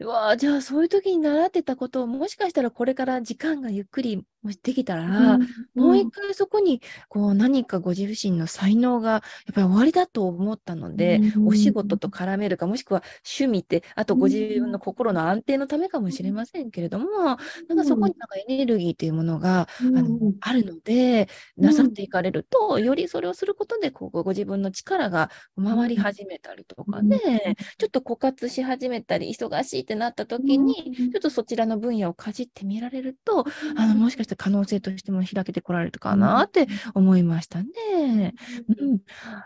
[0.00, 9.22] わあ、じゃあそういう時に習ってたことをもしかしたらこれから時間がゆっくりもしできたら、うん、もう一回そこにこう何かご自身の才能がやっ
[9.54, 17.06] ぱり終わりだと思ったので、うん、お仕事と絡めるかもしくは趣味ってあとご自分の心の安定のためかもしれませんけれども、
[17.68, 38.34] なんかそこになんかエネルギーというものが、あのあるのでなさっていかれると、よりそれをすることでこうご自分の力が回り始めたりとかね、ちょっと枯渇し始めたり忙しいってなった時に、ちょっとそちらの分野をかじってみられると、あのもしかしたら可能性としても開けてこられるかなって思いましたね。
[38.78, 38.98] うん、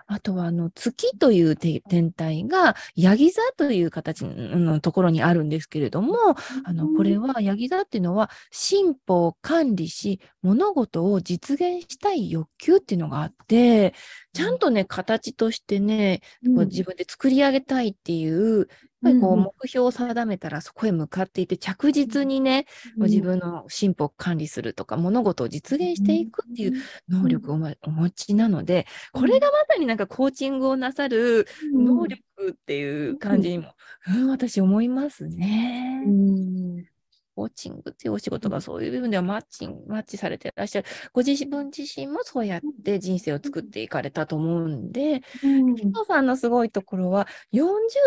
[0.07, 6.17] あとはあの月という天体がヤギ座という形のところにあるんですけれども、
[6.65, 13.95] あのこれはヤギ座っていうのは進歩を管理し物事を実現したい欲求っていうのがあって、
[14.33, 18.69] ちゃんとね、形としてね、こう自分で作り上げたいっていう
[19.03, 26.73] ぱりこう目標を定めたらそこへ向かっていて着実にね、うん、自分の進歩を管理するとか物事を実現していくっていう
[27.09, 33.75] 能力をお持ちなので、これがまさになんかコーチングをなさる能力っていう感じにも、
[34.09, 36.03] うん、私思いますね。
[36.07, 36.98] うん
[37.39, 40.89] コーチングっていうお仕事がそういう部分ではマッチンマッチされてらっしゃる。
[41.13, 47.63] ご自分自身もそうやって人生を作っていかれたと思うんで、うん、さんのすごいところは、40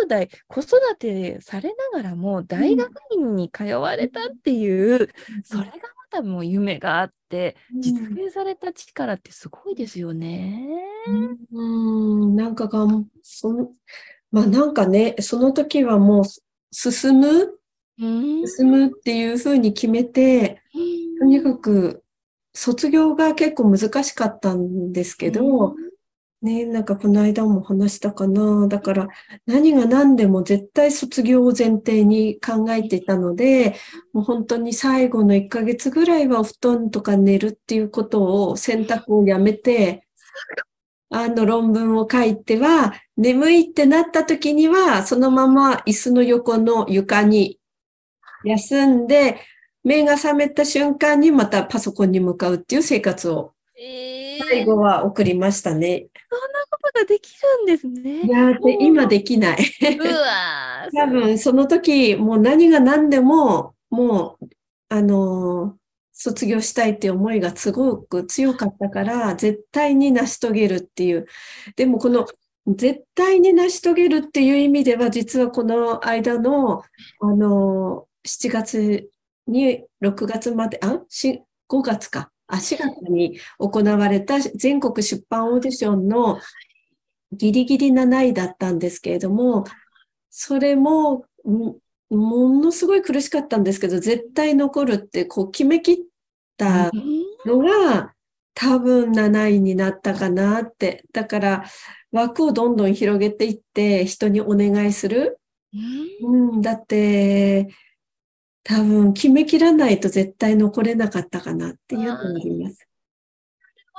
[0.10, 5.08] 代子育てされながらも大学院に通われたっていう、うん、
[5.46, 5.80] それがま
[6.12, 10.68] たもう夢があって、実現された力ってすごいですよね。
[11.08, 12.86] うん、うんなんかが、
[13.22, 13.72] そ
[14.30, 16.24] まあなんかね、その時はもう
[16.74, 17.61] 進む
[18.48, 20.62] 進むっていうふうに決めて、
[21.20, 22.04] とにかく
[22.54, 25.76] 卒業が結構難しかったんですけど、
[26.42, 28.68] ね、なんかこの間も話したかな。
[28.68, 29.08] だから
[29.46, 33.76] 何が何でも絶対卒業を前提に考えていたので、
[34.12, 40.08] もう本当に最後の1ヶ月ぐらいはお布団とか寝るっていうことを選択をやめて、
[41.12, 47.61] あの論文を書いては、眠いってなった時には、そのまま椅子の横の床に
[48.44, 49.38] 休んで、
[49.84, 56.06] 目が覚めた瞬間にまたパソコンに向かうっていう生活をえー、最後は送りましたね。
[56.30, 58.22] そんなことができるんですね。
[58.22, 59.58] いやで今できない。
[59.58, 64.50] うわー 多分その時もう何が何でももう
[64.90, 65.78] あの
[66.14, 71.26] 卒業したいっていう思いがすごく強かったから絶対に成し遂げるっていう
[71.76, 72.28] でもこの
[72.68, 76.84] 絶対に成し遂げるっていう意味では実はこの間の
[77.20, 79.10] あの7月
[79.48, 86.40] に6月まであし5月かあ4月に行われた全国出版オーディションの
[87.32, 89.66] ギリギリ7位だったんですけれども
[90.30, 91.76] それもん
[92.10, 95.96] ものすごい苦しかったんですけど絶対残るってこう決めきっ
[96.58, 96.92] た
[97.46, 98.14] のが
[98.54, 101.06] 多分7位になったかなって。
[101.14, 101.66] だから
[102.12, 105.40] 枠をどんどん広げていって人にお願いする。
[106.22, 107.70] うんうん、だって
[108.64, 112.88] 多分決めきらないと絶対残れなかったかなっていうのがあります。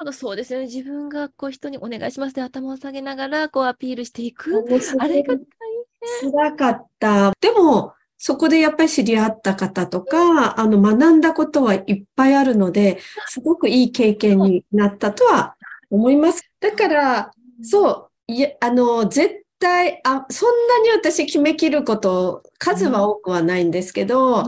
[0.02, 0.66] ほどそうですよね。
[0.66, 4.64] 自分がこう人にお願いしますって頭を下げながらこうアピールしていく。
[4.98, 7.32] あれが大辛かった。
[7.40, 12.98] でも、そこでやっぱり知り合った方とか、あの、学んだことはいっぱいあるので、
[13.28, 15.56] すごくいい経験になったとは
[15.90, 16.48] 思います。
[16.60, 17.30] だから、
[17.62, 24.44] そう、いや、あの、絶対、あ、そんなに私決めきること、数は多くはないんですけど、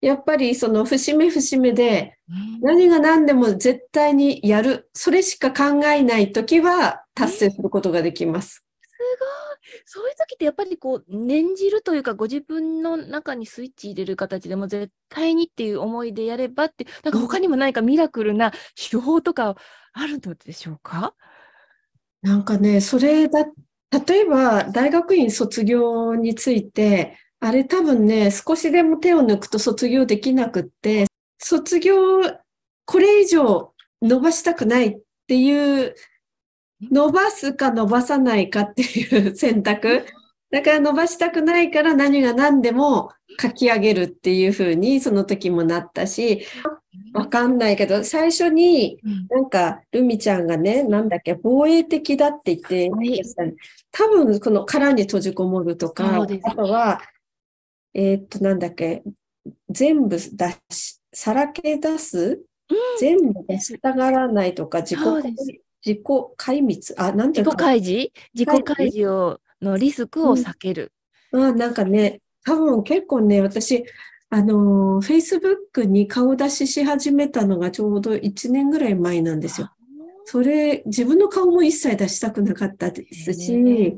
[0.00, 2.60] やっぱりその節目節目で、変。
[2.60, 8.64] 何が何でも絶対にやる、それしか考えないときは達成することができます。
[8.82, 9.28] すごい。
[9.84, 18.52] そういう時ってやっぱりこう念じるというかご自分の中にスイッチ入れる形でも絶対にっていう思いでやればってなんか他にも何かミラクルな
[18.90, 19.56] 手法とか
[19.92, 21.14] あるのでしょうか？
[22.22, 23.46] なんかね、それだ、
[23.90, 31.06] 例えば大学院卒業について、あれ多分ね、少しでも手を抜くと卒業できなくって、
[31.38, 31.96] 卒業、
[32.84, 33.72] これ以上
[34.02, 35.94] 伸ばしたくないっていう、
[36.80, 40.04] 伸ばすか伸ばさないかっていう 選択。
[40.50, 46.46] だから伸ばしたくないから何が何でも書き上げるっていう風にその時もなったし、
[47.12, 48.98] わかんないけど、最初に
[49.28, 52.90] なんか、ルミちゃんがね、なんだっけ、防衛的だって言って
[53.90, 57.00] 多分、この殻に閉じこもるとか、あとは、
[57.94, 59.02] えーっと、なんだっけ、
[59.70, 60.24] 全部出
[60.70, 62.42] し、さらけ出す
[62.98, 64.98] 全部出したがらないとか、自己
[65.84, 68.12] 自己壊滅、あ、なんていうか自己開示？
[68.34, 70.92] 自己開示をのリスクを避ける。
[71.32, 73.84] あ、なんかね、多分結構ね、私、
[74.30, 79.70] あのー、Facebook に顔出しし始めたのがちょうど1年ぐらい前なんですよ。
[80.30, 83.96] それ、自分の顔も一切出したくなかったですし、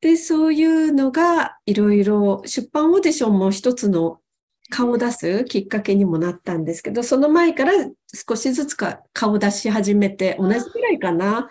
[0.00, 4.20] で、そういうのがいろいろ出版オーディションも一つの
[4.68, 7.72] 顔を出すきっかけにもなったんですけど、その前から
[8.14, 11.50] 少しずつか顔出し始めて、同じくらいかな。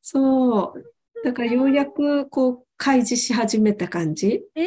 [0.00, 0.84] そう。
[1.24, 4.42] だからようやくこう開示し始めた感じ？
[4.54, 4.66] えー、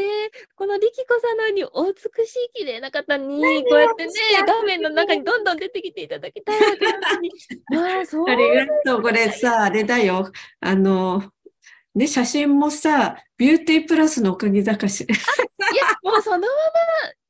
[0.55, 4.11] この力子さんのようにお美しい綺麗な方にこうやってね
[4.47, 6.57] 画面の中にどんどん出てきていただきたい
[7.77, 9.01] ああそうありがとう。
[9.03, 10.31] これさ、あれだよ。
[10.59, 11.31] あの、
[11.93, 15.13] ね、写真もさ、ビューティープラスのおかげだかしら。
[15.71, 16.51] いやもうそのまま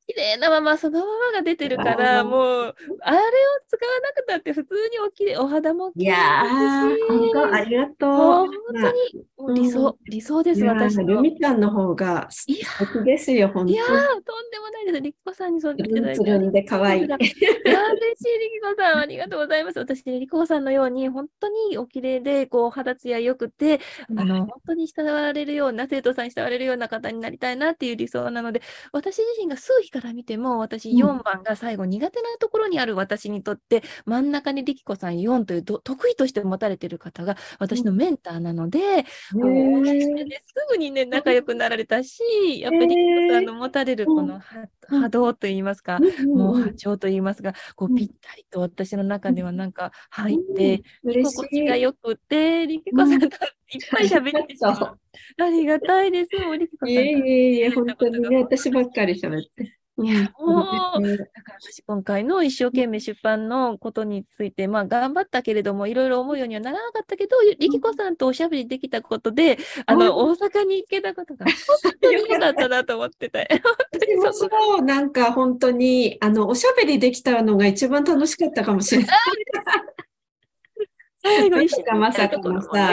[0.07, 3.21] 綺麗なままそのままが出てるからもうあれを
[3.67, 8.09] 使わなくたって普通におきれいお肌も綺いやありがとう。
[8.09, 8.91] 本当
[9.53, 13.87] に理想、理想です私のールミちゃんの方が素敵ですよ、本当にいやー。
[13.87, 17.05] とんでもないです力子さんにそうつ言っていただいてるんつるんで可愛い。
[17.05, 19.79] いや、嬉しい、りきこさん、ありがとうございます。
[19.79, 23.79] 私、りきこさんのように、本当にお綺麗で、こう、肌ツヤ良くて、
[24.17, 31.03] あの、本当に慕われるような、生徒さんに慕われるような方になりたいなっていう理想なので、私自身が数比から見ても、私うん。
[31.03, 42.21] 4番が最後苦手なところにある私にとって、真ん中にりきこさん4というど得意として持たれている方が、私のメンターなので、もうお聞きしてねすぐにね、仲良くなられたし、
[42.59, 44.39] やっぱりりきこさんの持たれるこの
[44.87, 46.01] 波動といいますか、
[46.33, 47.95] もう波長と言いますが、こううん。
[47.95, 51.81] ぴったりと私の中ではなんか入って、居心地がい。
[51.81, 53.37] 良くて、りきこさんと
[53.73, 54.99] いっぱい喋ってしまう。
[55.43, 56.91] ありがたいです、もうりきこさんと。
[56.93, 59.63] いえいえいえ、本当にね、私ばっかり喋って。
[59.63, 69.57] うんもうねだから私今回の一生懸命出版のことについて、まあ頑張ったけれども、いろいろ思うようにはならなかったけど、りきこさんとおしゃべりできたことで、
[69.87, 71.47] あの、大阪に行けたことが
[71.83, 73.39] 本当に良かったなと思ってた。
[73.49, 73.59] 本
[73.91, 79.17] 当にそう、なんか本当に、あの、おしゃべりできたのが一番楽しかったかもしれない。
[81.27, 82.91] 最後にまさかのさ、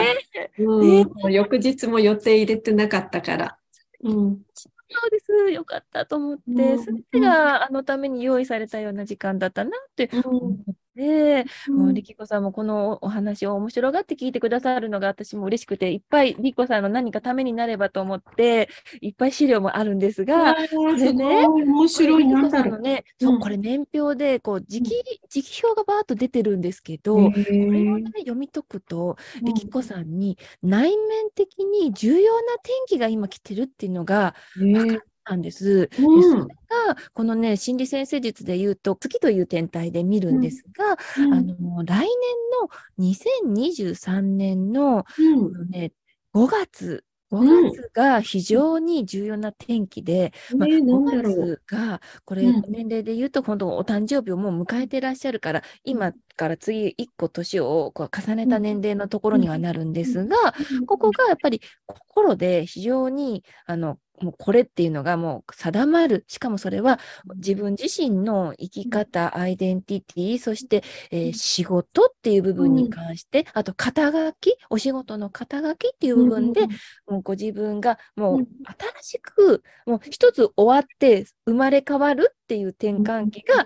[0.57, 3.57] うん、翌日も予定入れてなかったから。
[4.03, 4.69] うん、そ
[5.07, 18.69] うです、よかったと思って、すべてがあのために用意されたような時間だったなって思っで、もう力子さんもこのお話を面白がって聞いてくださるのが私も嬉しくて、いっぱい力子さんの何かためになればと思って、
[19.01, 22.49] いっぱい資料もあるんですが、これね、面白いな。
[22.49, 34.35] さんのね、そう、これ年表で、こう、時期、時期表がバーッと出てるんですけど、これをね、読み解くと、力子さんに内面的に重要な転機が今来てるっていうのが
[34.71, 35.89] 分かるなんです。
[35.99, 36.47] うん、でそれが、
[37.13, 42.09] このね、心理先生術で言うと、月という天体で見るんですが、うん、あの、来年
[42.61, 42.69] の
[42.99, 45.21] 2023年の、う
[45.67, 45.91] ん、ね、
[46.33, 60.37] 5月、5月が非常に重要な天気で、うん、まあ、5月が、これ、年齢で言うと、本当お誕生日をもう迎えてらっしゃるから、今から次1個年をこう重ねた年齢のところにはなるんですが、
[60.85, 66.25] ここがやっぱり心で非常に、あの、もうこれっていうのがもう定まる。
[66.27, 66.99] しかもそれは
[67.35, 76.61] 自分自身の生き方、アイデンティティ、そして、えー、仕事っていう部分に関して、あと肩書き、お仕事の肩書きっていう部分で、
[77.07, 78.47] もうご自分がもう
[79.01, 83.65] 新しく、もう一つ終わって生まれ変わるっていう転換期が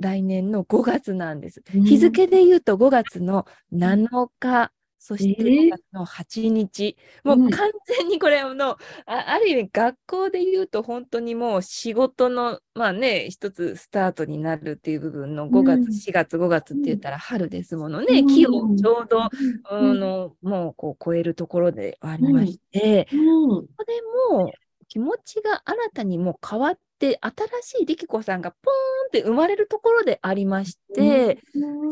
[0.00, 1.62] 来年の5月なんです。
[1.72, 4.72] 日付で言うと5月の7日。
[5.06, 6.96] そして5月の8日、
[7.26, 19.28] えー、もう完全にこれの、あある意味学校で言うと本当にもう仕事のまあね一つスタートになるっていう部分の5月、うん、4月5月って言ったら春ですものね、うん、木をちょうど、
[19.72, 23.92] うん、のもうこう超えるところでありまして、ここで
[24.32, 24.52] も
[24.88, 31.38] 気持ちが新たにもう変わって新しい力子さんがポーンって生まれるところでありまして、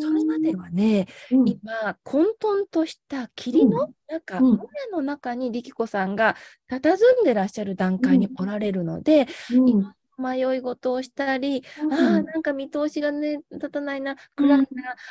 [0.01, 4.61] それまではね、今混沌とした霧の中、うん、
[4.93, 6.37] の中に力子さんが
[6.71, 14.67] 佇んでらっしゃる段階におられるので、今迷い事をしたり、うん、ああ、なんか見通しがね、立たないな、暗いな、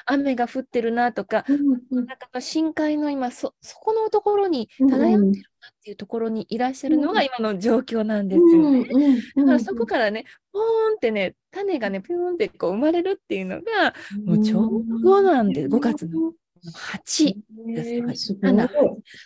[0.05, 1.53] 雨が降ってるなとか、う
[2.01, 5.31] ん、なんか深海の今そ、そこのところに漂ってるなっ
[5.83, 9.21] ていうところにいらっしゃるのが今の状況なんですよね。
[9.35, 13.93] だからそこからね、ポーンってね、種がね、ピューンってこう生まれるっていうのが、
[14.25, 16.33] もうちょうどなんで、5月の
[16.69, 17.35] 8
[17.73, 18.33] です。
[18.33, 18.69] 7。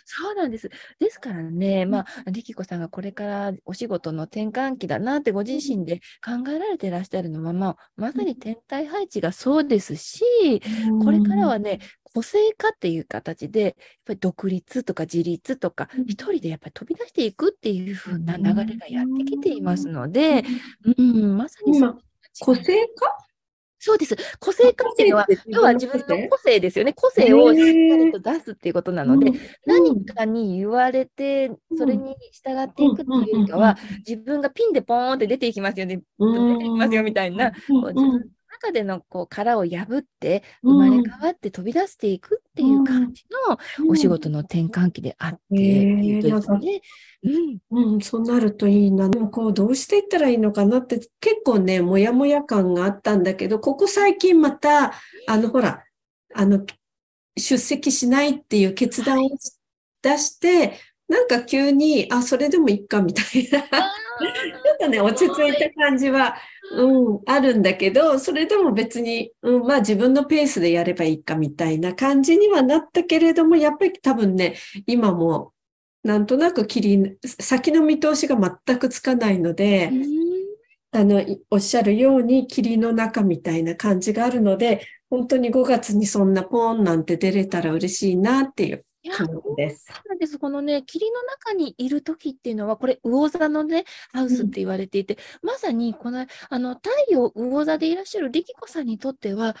[0.04, 0.70] そうなんです。
[0.98, 10.22] ですからね、まあ、力子さんがこれからお仕事の転換期だなってご自身で考えられてらっしゃるのは、まあ、まさに天体配置がそうですし、
[11.02, 11.80] これからはね、
[12.14, 13.72] 個性化っていう形で、やっ
[14.06, 20.42] ぱり独立とか自立とか、一人でやっぱり飛び出していくっていう風な流れがやってきていますので、
[20.96, 21.78] うん、まさに。
[22.40, 23.16] 個性化？
[23.86, 24.16] そうです。
[24.40, 26.58] 個性化っていうのは、要は自分の個性？
[26.58, 26.92] ですよね。
[26.92, 29.30] 個性をしっかりと出すっていうことなので、
[29.64, 36.00] 何かに言われて、それに従っていくっていうよりかは、自分がピンでポーンって出ていきますよね。
[36.18, 38.20] 出ていきますよみたいな、自分の
[38.60, 43.58] 中でのこう殻を破って生まれ変わって飛び出していくっていう感じの
[43.90, 46.80] お仕事の転換期であってっていうですね。
[47.70, 49.08] うん、うん、そうなるといいな。
[49.08, 54.92] でもこうどうしていったらいいのかなって結構ね、もやもや感があったんだけど、ここ最近また、
[55.26, 55.84] あのほら、
[56.34, 56.64] あの、
[57.36, 59.30] 出席しないっていう決断を
[60.02, 60.78] 出して、
[61.08, 63.60] なんか急に、あ、それでもいっかみたいな。
[63.60, 66.36] ちょっとね、落ち着いた感じは、
[66.72, 74.56] うん、あるんだけど、それでも別に、うん、まあ自分のペースでやればいいかみたいな感じにはなったけれども、やっぱり多分ね、
[74.86, 75.52] 今も
[76.02, 79.90] なんとなく切り、先の見通しが全くつかないので、
[80.92, 88.84] あの、おっしゃるように霧の中みたいな感じがあるので、本当に5月にそんなポーンなんて出れたら嬉しいなっていう
[89.56, 89.86] です。
[89.86, 90.38] そうなんです。
[90.38, 99.56] このね、霧の中にいる時っていうのは、これ、魚座のね、ハウスって言われていて、うん、まさにこの、あの、太陽魚座でいらっしゃる力子さんにとっては、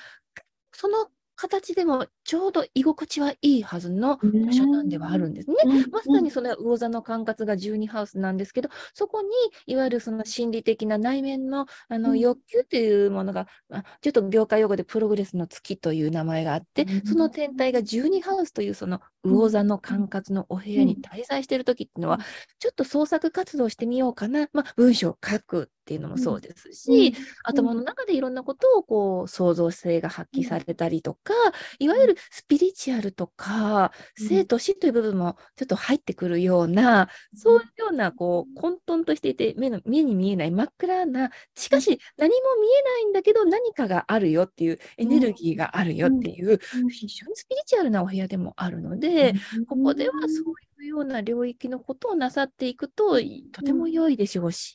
[0.72, 5.56] その形でもちょうど居心地はいいはずの場所なんではあるんですね。
[5.92, 9.28] まさにその魚座の管轄が12ハウスなんですけど、そこに
[9.66, 13.46] いわゆるその心理的な内面のあの欲求というものが、
[14.00, 22.18] ちょっと業界用語でプログレスの月という名前があって、その天体が12ハウスというその魚座の管轄のお部屋に滞在している時っていうのは、
[22.58, 27.14] ちょっと創作活動してみようかな、まあ、文章を書くっていうのもそうですし、
[27.44, 31.32] 頭の中でいろんなことをこう創造性が発揮されたりとか、
[31.78, 46.58] いわゆるスピリチュアルとか、生と死という部分もちょっと入ってくるような、そういうような、こう、混沌としていて目の、目に見えない真っ暗な、しかし何も見えないんだけど何かがあるよっていうエネルギーがあるよっていう、
[46.90, 49.34] 非常にスピリチュアルなお部屋でもあるので、
[49.68, 53.18] ここではそういうような領域のことをなさっていくと
[53.52, 54.74] とても良いでしょうし、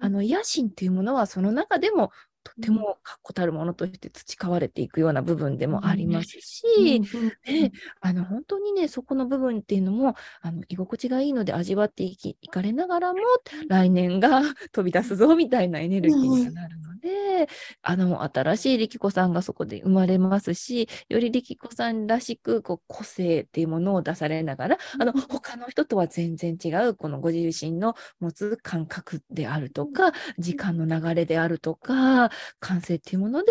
[0.00, 2.10] あの野心というものはその中でも
[2.44, 7.00] とても確固たるものとして培われていくような部分でもありますし、
[7.44, 13.20] であの本当にねそこの部分っていうのもあの居心地がいいので味わっていきいかれながらも
[13.68, 14.42] 来年が
[14.72, 17.48] 飛び出すぞみたいなエネルギーになるので、で
[17.82, 33.50] あの新しい力子さんがそこで生まれますしより力子さんらしくこう個性っていうものを出されながらあの他の人とは全然違うこのご自身の持つ感覚であるとか時間の流れであるとか感性っていうもので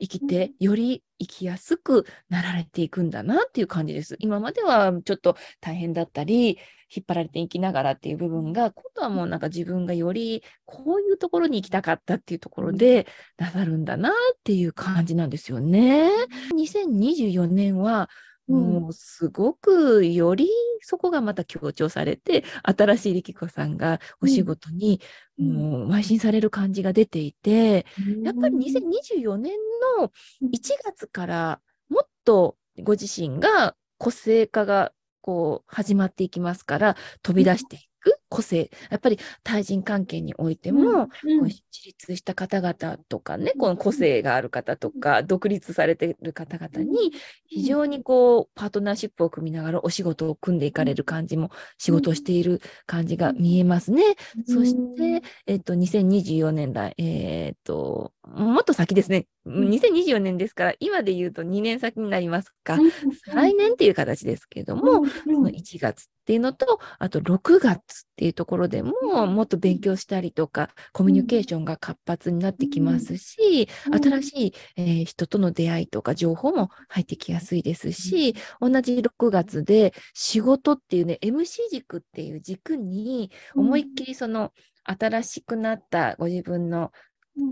[0.00, 4.16] 生きて、より生きやすくなられていくんだなっていう感じです。
[4.20, 6.58] 今まではちょっと大変だったり、
[6.94, 13.06] 引っ張られていきながらっていう部分が、今度はもうなんか自分がよりこういうところに行きたかったっていうところで
[13.38, 14.12] なさるんだなっ
[14.44, 16.10] ていう感じなんですよね。
[16.54, 18.10] 2024年は
[18.52, 20.48] もうすごくより
[20.80, 25.00] そこがまた強調されて、新しい力子さんがお仕事に
[25.38, 27.86] もう邁進される感じが出ていて、
[28.22, 29.54] やっぱり2024年
[29.98, 30.08] の
[30.42, 30.50] 1
[30.84, 40.80] 月からもっとご自身が個性化がこう始まっていきますから、飛び出していく個性、やっぱり対人関係においても、
[41.24, 47.12] うんうん、自立した方々とかね、この個性がある方とか、独立されている方々に、
[47.44, 54.02] 非常にこう、パートナーシップを組みながらお仕事を組んでいかれる感じも、仕事をしている感じが見えますね。
[54.46, 59.26] そして、えっと、2024年代、えー、っと、もっと先ですね。
[59.46, 62.78] 2024年ですから、今で言うと2年先になりますか、
[63.26, 67.76] 来年っていう形ですけども、その1月っていうのと、あと6月っ
[68.16, 68.92] ていうところでも、
[69.26, 84.52] もっと勉強したりとか、コミュニケーションが活発になってきますし、新しい、えー、人との出会いとか情報も入ってきやすいですし、同じ6月で仕事っていうね、MC 軸っていう軸に、思いっきりその、
[84.84, 86.90] 新しくなったご自分の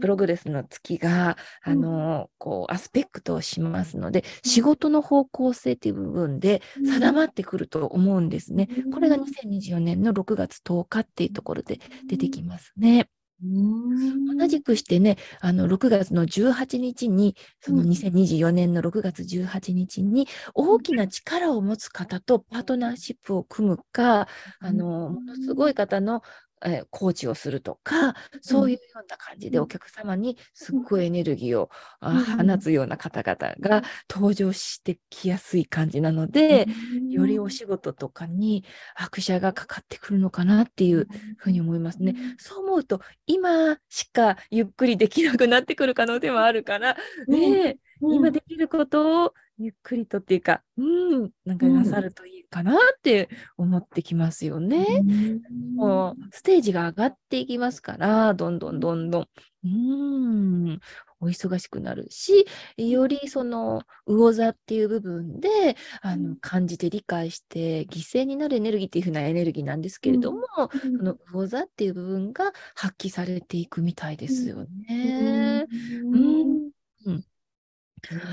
[0.01, 8.69] プログレスの月が、あの、こう、アスペクトをしますので、仕事の方向性という部分で定まってくると思うんですね。
[8.93, 13.09] これが2024年の6月10日っていうところで出てきますね。
[13.43, 24.29] 同じくしてね、あの、6月の18日に、その2024年の6月18日に、大きな力を持つ方とパートナーシップを組むか、
[24.61, 26.21] あの、ものすごい方の
[26.65, 31.71] えー、コーチをするとか、そういうような感じでお客様にすっごいエネルギーを、
[32.03, 42.15] うん、放つような方々が登場してきやすい感じなので、うん、よりお仕事とかに拍車がかかってくるのかなっていうふうに思いますね。
[42.39, 46.97] そう思うと、今しかゆっくりできなくなってくる可能性もあるから、
[47.27, 54.87] ね、うん、今できることをゆっくりとっていうか、うん、なんかなさるといいかなって思ってきますよね。
[54.89, 59.29] うん、もうステージが上がっていきますから、どんどんどんどん。
[59.63, 60.81] うん、
[61.21, 62.47] お忙しくなるし、
[62.79, 75.67] よりその魚座っていう部分であの感じて理解して犠牲になるエネルギーっていう風なエネルギーなんですけれども、うん、その魚座っていう部分が発揮されていくみたいですよね。
[75.71, 76.71] うん、
[77.05, 77.30] うん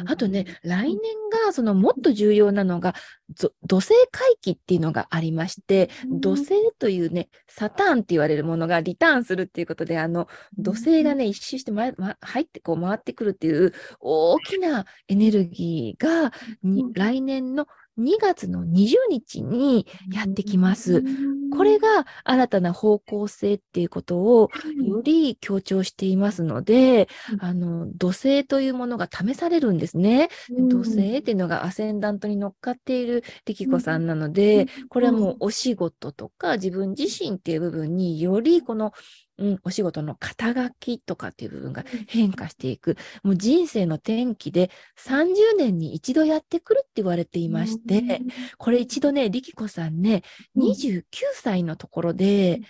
[0.06, 0.98] あとね、来年
[1.46, 2.96] がそのもっと重要なのが、
[3.36, 16.32] 土星回帰っていうのがありまして、土星というね、サターンって言われるものがリターンするっていうことで、あの、土星がね、一周して、まま、入ってこう回ってくるっていう大きなエネルギーが、
[16.94, 17.68] 来年の
[17.98, 21.04] 2月の20日にやってきます。
[21.56, 24.50] これが新たな方向性っていうことを
[24.86, 27.08] より強調していますので、
[27.40, 30.30] あの、土星というものが試されるんですね。
[30.70, 38.92] 土星っていうのがアセンダントに乗っかっている力子さんなので、これはもうお仕事とか自分自身っていう部分によりこの
[39.38, 42.98] うん、お仕事の肩書きとかっていう部分が変化していく。
[43.24, 48.22] もう人生の転機で30年に一度やってくるって言われていまして、
[48.58, 50.24] これ一度ね、力子さんね、
[50.56, 52.62] 29歳のところで、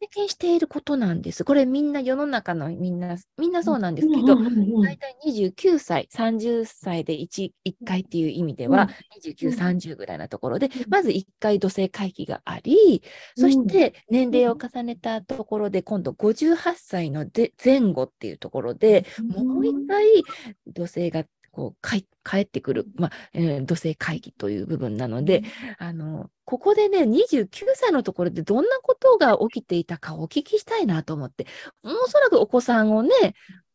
[0.00, 1.44] 経験していることなんです。
[1.44, 4.34] これみんな世の中のみんな、みんなそうなんですけど、
[4.82, 8.88] 大体29歳、30歳で 1, 1回っていう意味では、
[9.22, 13.02] 29、30ぐらいなところで、まず1回土星回帰があり、
[13.36, 20.06] そして年齢を重ねたところで、今度58歳ので前後っていうところで、もう1回
[20.66, 22.04] 土星がこう帰
[22.38, 25.42] ってくる、まあえー土星回帰という部分なので、
[25.78, 31.46] あのここでね29歳のところでどんなことが起きていたかお聞きしたいなと思って
[31.82, 33.10] おそらくお子さんをね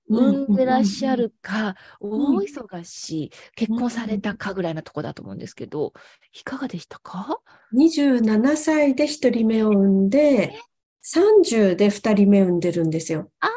[0.08, 1.76] 産んでらっしゃるか、ん。
[2.00, 5.94] 大忙し、結婚されたかぐらいなとこだと思うんですけど、
[6.34, 7.40] いかがでしたか
[7.74, 10.60] ？27歳で1人目を産んで、
[11.04, 13.32] 30で2人目産んでるんですよ。
[13.40, 13.50] あ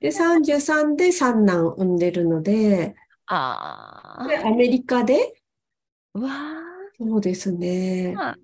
[0.00, 2.94] で、33で三男産んでるので、
[3.30, 5.42] あでアメリカで、
[6.14, 6.30] あ、わ
[6.98, 8.36] そうですね、あ、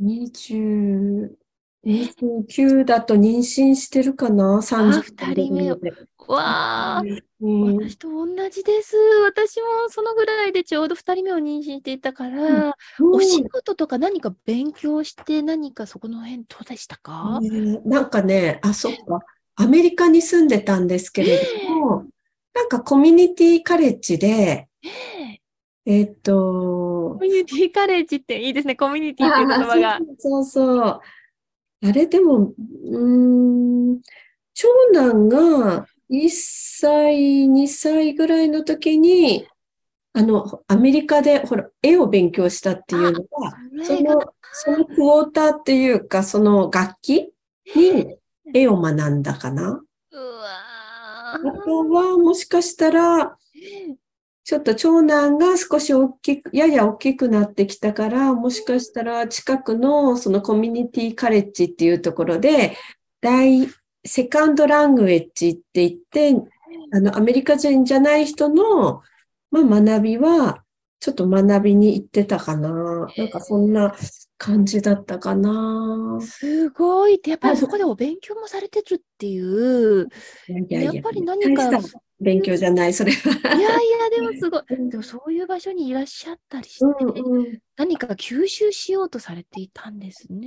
[0.00, 1.36] 20、
[1.84, 5.70] 29だと妊娠してるかな ?30 二人目。
[6.26, 7.02] わあ、
[7.40, 7.76] うん。
[7.76, 8.96] 私と同じです。
[9.24, 19.20] 私もそのぐらいでちょうど2人目を妊娠していたから、お仕事とか何か勉強して何かそこの辺どうでしたか、ねなんかね、あ、そっか。
[19.56, 22.06] アメリカに住んでたんですけれども、
[22.54, 24.68] なんかコミュニティカレッジで、
[25.86, 28.76] えっとコ、ミュニティカレッジっていいですね。
[28.76, 29.98] コミュニティっていう言葉があ。
[30.18, 31.00] そうそうそう。
[31.86, 34.00] あれでも、うーん、
[34.54, 39.46] 長男が1歳、2歳ぐらいの時に、
[40.12, 43.26] あの、アメリカで、ほら、絵を勉強したっていうのが、
[43.82, 44.20] その、
[44.52, 47.32] そのクォーターっていうか、その楽器
[47.74, 48.16] に
[48.54, 49.82] 絵を学んだかな。
[50.12, 50.63] うわ
[51.34, 53.36] あとは、もしかしたら、
[54.44, 62.76] ちょっと長男が少し大きく、やや大きくなってきたから、もしかしたら近くのそのコミュニティカレッジっていうところで、
[63.20, 63.68] 第、
[64.04, 66.34] セカンドラングエッジって言って、
[66.92, 69.02] あの、アメリカ人じゃない人の、
[69.50, 70.62] まあ、学びは、
[71.00, 73.06] ちょっと学びに行ってたかな。
[73.16, 73.94] なんかそんな
[74.44, 76.18] 感じだったかな。
[76.20, 77.18] すごい。
[77.18, 80.06] でやっぱりそこでお勉強もされてるっていう。
[80.48, 81.70] いやいやいややっぱり何か、
[82.20, 83.48] 勉強じゃない、それは。
[83.50, 84.62] やいや、でもすごい。
[84.90, 90.46] でもそういう場所にいらっしゃったりして、うんうん何か吸収しようとされていたんですね。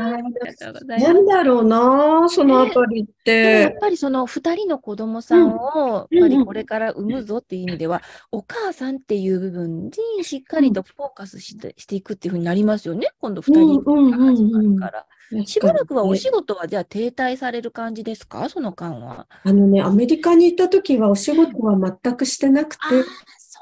[0.00, 3.74] あありがとうございますなんだろうな、そのあたりっでもやて。
[3.76, 8.00] っぱりその2人の子供さんをやっぱりこれから産むぞっていう意味では、
[8.32, 13.08] お母さんっていう部分にしっかりとフォーカスしてしていくっていうふうになりますよね。
[13.20, 15.06] 今度2人が始まるから。
[15.46, 18.48] しばらくはお仕事事はじゃあ停滞される感じですか？
[18.48, 19.26] その間は。
[19.42, 22.80] あのね、アメリカに行った時はお仕事は全くしてなくて、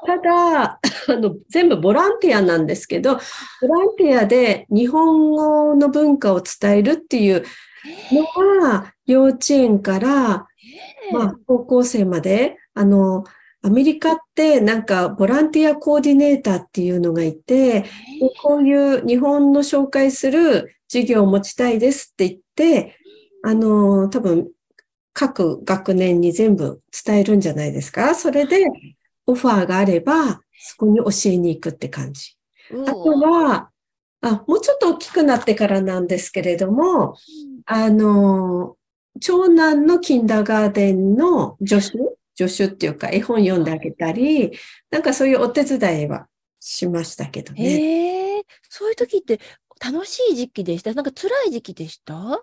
[0.05, 3.15] ただ、 あの、全部ボランティアなんですけど、
[3.61, 7.43] ボランティアで日本語の文化を伝えるっていう
[8.11, 8.23] の
[8.61, 10.47] は、幼稚園から、
[11.11, 13.23] まあ、高校生まで、あの、
[13.65, 17.87] アメリカってなんかボランティアコーディネーターっていうのがいて、で
[18.41, 22.97] こういう日本の紹介する授業を持ちたいですって言って、
[23.41, 24.49] あの、多分
[25.13, 28.15] 各学年に全部伝えるんじゃないですか？
[28.15, 28.65] それで
[29.27, 32.35] オファーがあれば、そこに教えに行くって感じ。
[32.71, 33.69] うあとは、
[34.21, 37.15] あ、もうちょっと大きくなってからなんですけれども、
[37.65, 38.75] あの、
[39.21, 44.57] 長男のキンダーガーデンの助手助手っていうか絵本読んであげたり、
[44.89, 46.27] なんかそういうお手伝いは
[46.59, 47.63] しましたけどね。
[47.63, 49.39] へえ、そういう時って
[49.79, 50.93] 楽しい時期でした？
[50.95, 52.41] なんか辛い時期でした？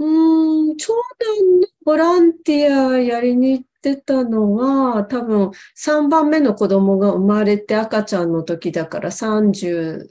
[0.00, 10.08] うーん、長男のボランティアやりに行ってたのは、多分3番目の子供が生まれて赤ちゃんの時だから33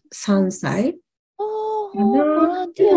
[0.52, 0.98] 歳
[1.38, 2.90] ああ、かなで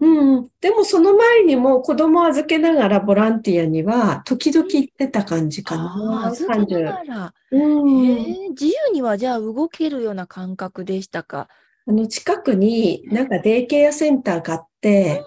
[0.00, 0.06] う
[0.40, 0.48] ん。
[0.60, 6.26] でもその前にも子供預けながらボランティアには時々行ってた感じかああ、な。
[6.26, 6.82] 預けな30。
[6.84, 7.34] がら。
[7.52, 8.16] うん。
[8.50, 11.48] 自由にはじゃあ動けるような感覚でしたか？
[11.86, 15.22] あの近くになんかデイケアセンターがあって、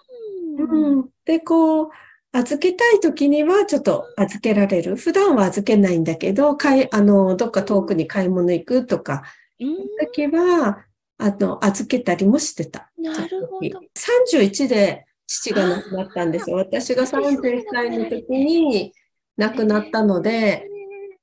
[0.58, 1.10] うんうん。
[1.26, 1.90] で、こう、
[2.32, 4.96] 預けたい時にはちょっと預けられる。
[4.96, 9.24] 普段は預けないんだけど、買い、あの、どっか遠くに買い物行くとか、
[9.60, 10.86] うん時は、
[11.18, 12.92] あの、預けたりもしてた。
[12.98, 13.80] なるほど。
[13.96, 16.58] 31で父が亡くなったんですよ。
[16.58, 18.94] 私が31歳の時に
[19.36, 20.64] 亡くなったので、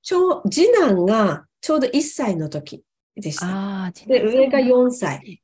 [0.02, 2.82] 長、次男がちょうど1歳の時
[3.16, 3.46] でした。
[3.46, 5.42] ああ、で、上が4歳。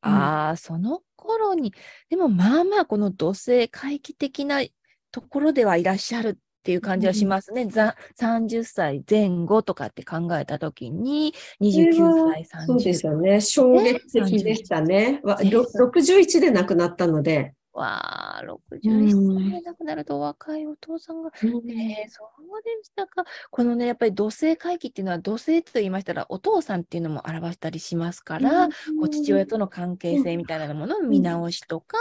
[0.00, 1.74] ああ、その頃に、
[2.08, 4.62] でもまあまあ、この土星回帰的な
[5.10, 7.66] ところではいらっしゃるっていう感じはしますね。
[7.66, 13.40] ざ30歳前後とかって考えたときに、29歳、そうです30よね。
[13.40, 15.20] 衝撃的でしたね。
[15.24, 17.54] わねろ61で亡くなったので。
[17.74, 18.42] わあ、
[18.84, 21.70] う61ん歳で亡くなると若いお父さんが、うん。
[21.70, 23.24] えー、そうでしたか。
[23.50, 28.74] このね、やっぱり土星回帰っていうのは、土星と言いましたら、お父さんっていうのも表したりしますから、こ
[29.06, 31.98] う父親との関係性みたいなものの見直しとか、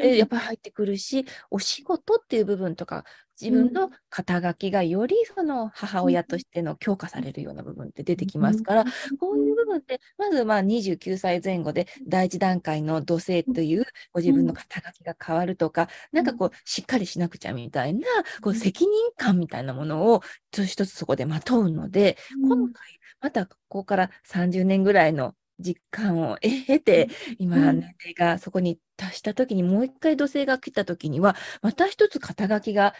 [0.00, 3.04] えーやっぱり入ってくるし、お仕事っていう部分とか、
[3.40, 8.84] 自分の肩書きがよりその母親としての強化されるような部分って出てきますから、
[9.20, 18.06] こういう部分ってまずまあ29歳前後で第一段階の土星というご自分の肩書きが変わるとか、なんかこうしっかりしなくちゃみたいな
[18.40, 20.22] こう責任感みたいなものを
[20.52, 27.08] 一つ一つそこでまとうので、今回またここから30年ぐらいの実感を得て、
[27.38, 32.94] 今、年齢がそこに達したときに、もう一回土星が来たときには、また一つ肩書きが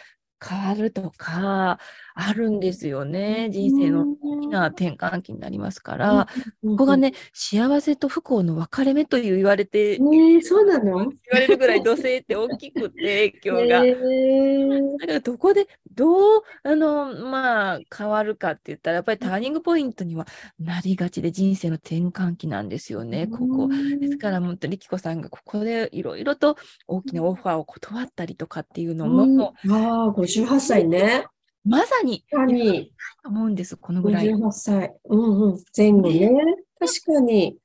[0.47, 1.78] 変わるとか、
[2.20, 3.48] あるんですよね。
[3.48, 6.26] 人生の大きな転換期になりますから、
[6.64, 10.98] ここがね、幸せと不幸の分かれ目という言われて、えー、そうなの？
[10.98, 13.86] 言われるぐらい土星って大きくて、 影響が。
[13.86, 20.26] えー、だからどこでどう、あの、まあ、変わるかって言ったら、やっぱりターニングポイントには
[20.58, 23.68] なりがちで人生の転換期なんですよね、ここ。
[24.00, 26.56] ですから、本当にきこさんがここでいろいろと
[26.88, 31.24] 大きなオファーを断ったりとかっていうのも、うん、ああ、58歳ね。
[31.64, 32.92] まさに、確かに。
[33.24, 34.28] 思うんです、このぐらい。
[34.28, 34.94] 58歳。
[35.04, 35.64] うんうん。
[35.76, 36.30] 前後ね。
[36.78, 37.59] 確かに。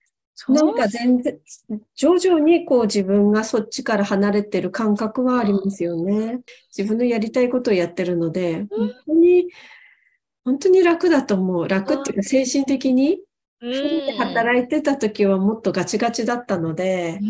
[0.50, 1.40] なんか全然、
[1.96, 6.42] 徐々にこう自分がそっちから離れてる感覚はありますよね。
[6.76, 9.48] 自分のやりたいことをやってるので、本当に、
[10.44, 11.68] 本当に楽だと思う。
[11.68, 13.22] 楽っていうか精神的に。
[14.18, 17.28] 働いてた時はもっとガチガチだったので、うん、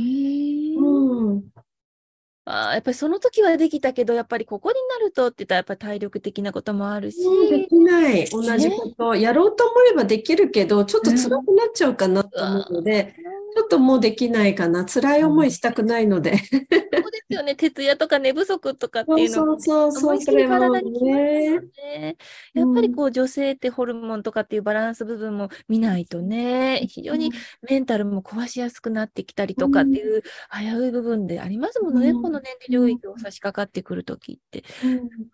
[2.45, 7.17] あやっぱりその時はできたけど、やっぱりここになるとって言ったら、やっぱり体力的なこともあるし。
[7.49, 8.25] できない。
[8.29, 9.13] 同じこと。
[9.13, 13.15] ね、やろうと思えばできるけど、ちょっと辛くなっちゃうかなと思うので、
[13.55, 14.85] ちょっともうできないかな。
[14.85, 16.37] 辛い思いしたくないので。
[16.37, 17.55] そうですよね。
[17.55, 22.17] 徹夜とか寝不足とかっていうのそうそうそう、それ体にきますよね。
[22.53, 27.31] やっぱりこう女性ってホルモンとかっていうバランス部分も見ないとね、非常に
[27.69, 32.13] メンタルも壊しやすくなってきたりとかっていう危うい部分でありますものね。
[32.13, 34.63] この年齢領域を差し掛かってくるときって。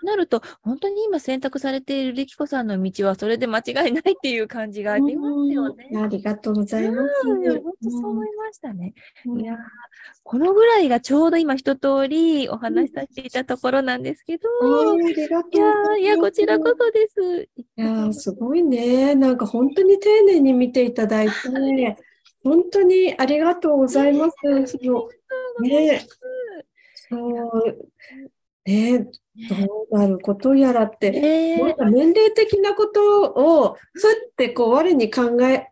[0.04, 5.90] なると、本当に今選択されている力子さんの道はそれで間違いないっていう感じがありますよね。
[5.96, 7.10] ありがとうございます。
[8.10, 8.94] 思いましたね。
[9.38, 9.58] いや
[10.24, 15.16] このぐらいがちょうど今一通りお話しさせていたところなんですけど、うい
[15.58, 17.50] や、いや、こちらこそです。
[17.78, 19.16] いや、すごいね。
[19.16, 21.34] なんか本当に丁寧に見ていただいて、
[22.44, 24.36] 本当にありがとうございます。
[24.68, 25.08] その
[25.62, 26.06] ね、
[26.94, 27.90] そう、
[28.66, 35.68] ね、どうなることやらって、えー、なんか年齢的なことを、そうやってこう、我に考え、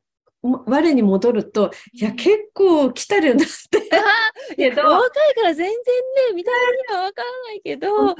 [0.66, 4.62] 我に戻ると、いや、結構来てるんだって。
[4.62, 8.16] いや、 若いから全然ね、見た目にはわからないけど、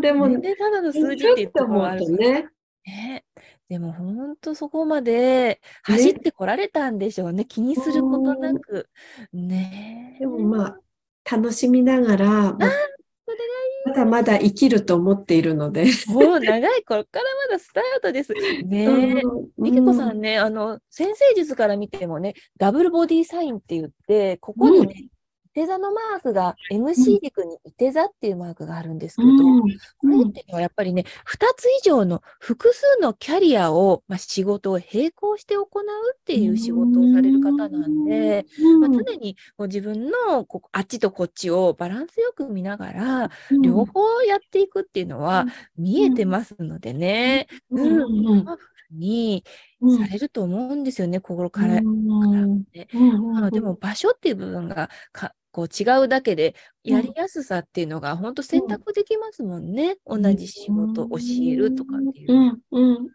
[0.00, 2.48] でも、ね、ただの数字っていうとこもあるね。
[2.86, 3.24] ね
[3.68, 7.44] でも本当そこまで走ってこられたんでしょうね。
[7.44, 8.88] 気にすることなく。
[9.32, 12.66] ねでもまあ、楽しみながら、ま
[13.86, 15.84] まだまだ生きると思っているので。
[16.08, 18.32] もう長い、これからまだスタートです。
[18.32, 19.22] ねえ。
[19.56, 25.08] みけこさんね、あの、先生術から見てもね、ダブルボディサインって言って、ここにね、
[25.60, 29.68] 手座のマークが MC 軸にいて座っていうマークがあるんですけど、うん、こ
[30.24, 35.66] れっていうのはやっぱりね、2つ以上の複数のキャリアを、まあ、仕事を並行して行う
[36.14, 38.46] っていう仕事をされる方なんで、
[38.80, 43.30] まあ、常にこう自分のこあっちとこっちをバランスよく見ながら、
[43.62, 45.44] 両方やっていくっていうのは
[45.76, 47.48] 見えてますのでね。
[47.70, 48.46] うん、うん。
[48.92, 49.44] に
[49.98, 51.76] されると思うんですよね、心から。
[51.76, 52.66] からね、
[53.52, 59.96] でも場所っていう部分がかこう違うだけで、やりやすさっていうのが本当選択できますもんね。
[60.06, 61.16] 同じ仕事教
[61.52, 62.58] えるとかっていう。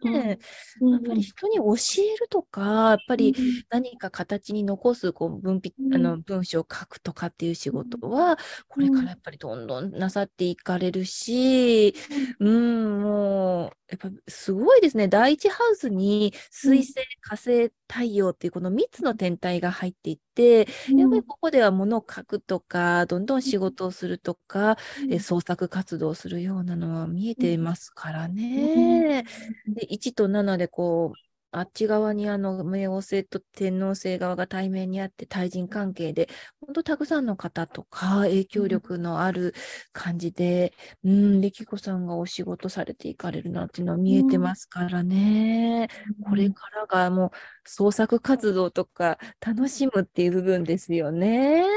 [0.04, 0.40] ね、
[0.82, 1.74] やっぱり人に教
[2.04, 2.62] えるとか、
[2.92, 3.36] やっぱり
[3.70, 5.62] 何か形に残すこう文
[5.94, 11.96] あの文章を書くとかっていう仕事は、これからやっぱりどんどんなさっていかれるし、
[12.40, 15.08] うん、もう、やっぱすごいですね。
[15.08, 24.78] 第一ハウスに水星、火星、太陽っていうこの3つの天体が入っていて、やっぱりここでは物を書くとか、どんどん仕事をするとか、
[25.10, 29.24] え創作活動をするようなのは見えていますからね。
[29.68, 31.25] で1と7でこう
[31.58, 36.28] あっち側にあの冥王星と天王星側が対面にあって対人関係で、
[36.60, 39.54] 本当たくさんの方とか影響力のある
[39.94, 40.74] 感じで、
[41.06, 45.88] うん、力子さんがお仕事されていかれるなっていうのは見えてますからね。
[46.20, 47.32] うん、これからがもう
[47.64, 51.64] 創作活動とか楽しむっていう部分ですよね。
[51.64, 51.68] あ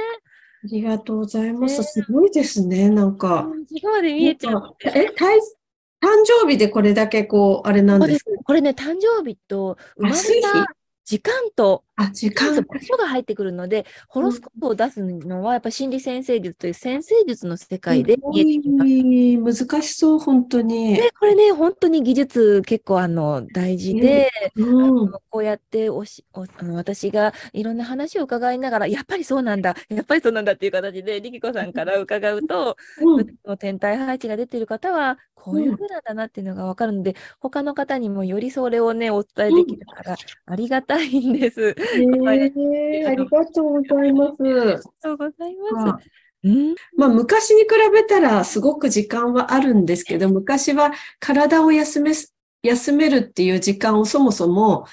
[0.65, 1.85] りがとうございます。
[1.85, 3.49] すごいですね、なんか。
[3.69, 4.75] そこまで見えちゃう。
[4.93, 5.07] え、
[6.01, 10.67] 誕生日でこれだけこう、あれなんですかこれね、誕生日と生まれた
[11.05, 12.55] 時間とあ、時間。
[12.55, 18.17] そう場所が入ってくるので、ホロスコープを出すのは、やっぱ心理先生術という先生術の世界で。
[18.17, 20.95] 難しそう、本当に。
[20.95, 33.27] で、これね、本当に技術結構あの大事で、うん、こうやっておしおあの私がいろんな話を伺いながら、やっぱりそうなんだ、やっぱりそうなんだっていう形で、リキコさんから伺うと、うん。
[33.45, 41.75] の天体配置が出てる方は、こういう風なんだなっていうのが分かるので、他の方にもよりそれをね、お伝えできるから、ありがたいんです。
[41.93, 44.43] えーありがとうございます。
[44.43, 46.05] ありがとうございます。
[46.45, 54.87] うん、まあ、昔に比べたらすごく時間はあるんですけど、昔は体を休めす、休めるっていう時間をそもそも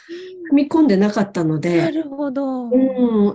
[0.52, 2.70] 踏み込んでなかったのなで、るほど。
[2.70, 2.70] う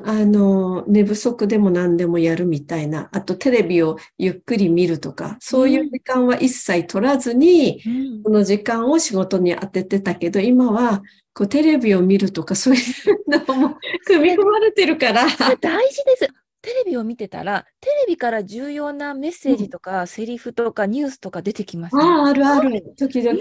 [0.01, 11.03] ん、あの、寝不足でも何でもやるみたいな、あとテレビをゆっくり見るとか、そういう時間は一切取らずに、うんこの時間を仕事に当ててたけど、今は
[11.33, 15.25] こうテレビを見るとかそういうのも組み込まれてるから、
[15.61, 16.29] 大事です。
[16.63, 22.03] テレビを見てたら、テレビから重要なメッセージとか、セリフとか、ニュースとか出てきますね。
[22.05, 23.39] ああ、あるある、時々。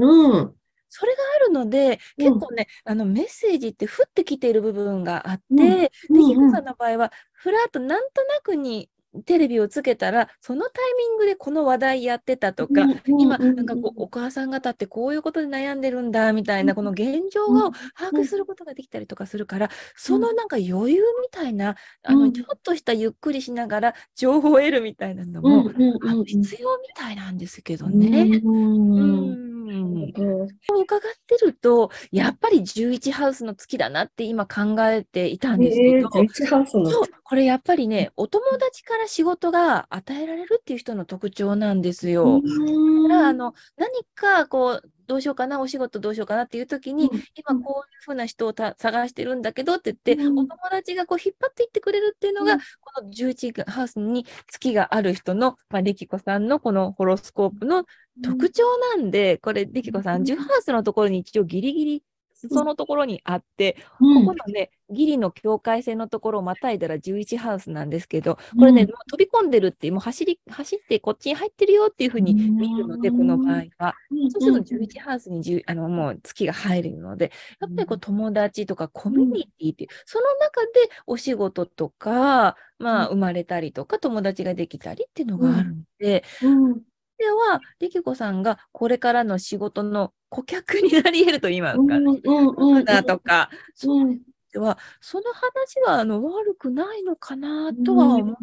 [0.00, 0.54] うん。
[0.88, 2.34] それがあるので、うん。
[2.34, 5.64] 結構ね、あのメッセージって降ってきている部分があって、うん。
[5.64, 6.24] で、うん。
[6.26, 8.90] ヒコさんの場合は、ふらっとなんとなくに
[9.24, 22.32] テレビをつけたら、そのタイミングでこの話題やってたとか、今、なんかこう、お母さん方ってこういうことで悩んでるんだ、みたいな、この現状を把握することができたりとかするから、そのなんか余裕みたいな、あの、うん。
[22.32, 28.40] ちょっとしたゆっくりしながら情報を得るみたいなのうんも、必要みたいなんですけどね。
[28.44, 30.48] うんうん
[30.82, 36.90] 伺ってると、やっぱり11ハウスの月だなって今考えていたんですけど、えー、11ハウスの
[37.22, 42.40] これやっぱりね、お友達から仕事が与えられるっていう人の特徴なんですよ。
[42.42, 43.08] うん。
[43.08, 47.24] だからあの何かこうどうしようかな、お仕事どうしようかなっていう時に、うん。
[47.34, 50.38] 今こういうふうな人をた探してるんだけどって言って、うん。
[50.38, 52.60] お友達がこう引っ張っていってくれるっていうのが、うん。
[52.80, 57.86] この11ハウスに月がある人の、まあ、リキコさんのこのホロスコープの
[58.22, 62.04] 特徴なんで、これ、リキコさん、10ハウスのところに一応ギリギリ、
[62.48, 64.24] そのところにあって、うん。
[64.26, 73.94] ここのね、ギリの境界線のところをまたいだら11ハウスなんですけど、これね、うん飛び込んでるってもう走り、走ってこっちに入ってるよっていうふうに見るので、うんこの場合は。
[74.32, 80.70] そうするとうん11ハウスに10あのもう月が入るので、やっぱりこう友達とかコミュニティっていう、その中で
[81.06, 83.14] お仕事とか、まあうん。
[83.14, 86.82] 生まれたりとか友達ができたりっていうのがあるので、うん
[87.20, 92.76] では、りきこさんがこれからの仕事の顧客になり得ると言いますか、うんうん。
[92.76, 94.00] うんだとか、そう。
[94.00, 94.20] うん
[94.52, 98.36] では、その話はあの悪くないのかなとは思う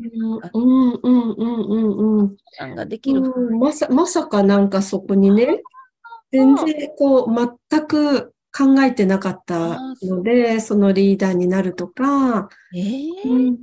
[0.53, 2.37] うんうんうんうんうん。
[2.53, 3.19] さんができる。
[3.35, 5.61] うんまさ、まさかなんかそこにね、
[6.31, 13.29] 全然こう、全く考えてなかったので、そのリーダーになるとか、えー。
[13.29, 13.57] うん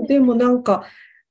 [0.00, 0.06] うん。
[0.08, 0.84] でもなんか、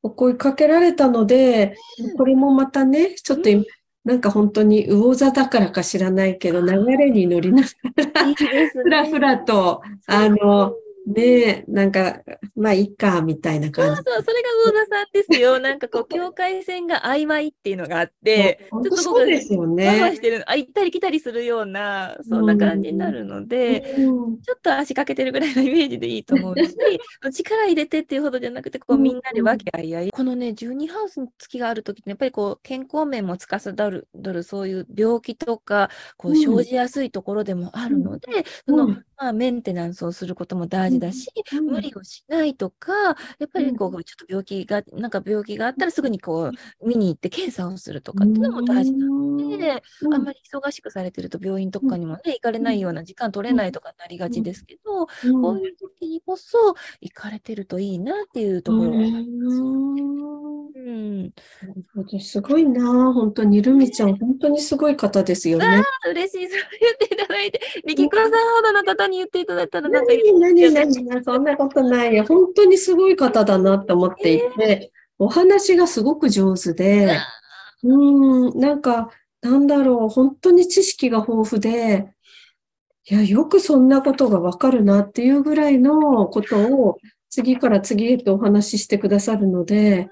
[0.03, 1.75] お声かけられたので、
[2.17, 3.63] これもまたね、ちょっと今、
[4.05, 7.69] なんか本当に魚座だからか知らないけど、流れに乗りなが
[8.13, 8.33] ら、
[8.73, 10.73] ふらふらと、あの、
[11.05, 12.21] ねえ、なんか、
[12.55, 14.01] まあいいか、みたいなそう感じ。
[14.05, 15.59] そう、それが魚田さんですよ。
[15.59, 20.13] なんかこう、境界線が曖昧っていうのがあって、本ちょっと当そうですよね。
[20.15, 26.63] してる、あ、行ったり来たりするような、そんな感じになるので、うんちょっと足かけてるぐらいのイメージでいいと思うし、
[27.31, 30.11] 力入れてっていうほどじゃなくて、こううんみんなで和気あいあい。
[30.11, 41.29] このね、12ハウスの月があるときって、やっぱりこう、健康面も司る、るそういう病気とか、こう、うん生じやすいところでもあるので、その、うんまあ、メンテナンスをすることも大事だし、
[41.61, 42.91] 無理をしないとか、
[43.39, 50.13] やっぱりこう、ちょっと病気が、なんか病気があったらすぐにこう、見に行って検査をするとかっていうのも大事なので、うん。
[50.13, 55.41] あんまり忙しくされてると病院とかにもね、行かれないような時間取れないとかになりがちですけど、うん。
[55.41, 58.97] こういう時にこそ行かれてるといいなっていうところは。
[58.97, 61.33] うんうん、なる
[61.95, 65.81] ほどすごいな、本当に、ルミちゃん、本当にすごい方ですよね。
[66.09, 72.25] 嬉しい、そう言っていただいて、リキコさんほどの方に言っていただいたら、なんか何、何、何、何、そんなことないよ。
[72.25, 77.17] 本当にすごい方だなって思っていて、お話がすごく上手で、
[77.83, 79.09] うん、なんか、
[79.41, 82.13] なんだろう、本当に知識が豊富で、
[83.09, 86.97] いや、よくそんなことがわかるなっていうぐらいのことを
[87.29, 90.09] 次から次へとお話ししてくださるので、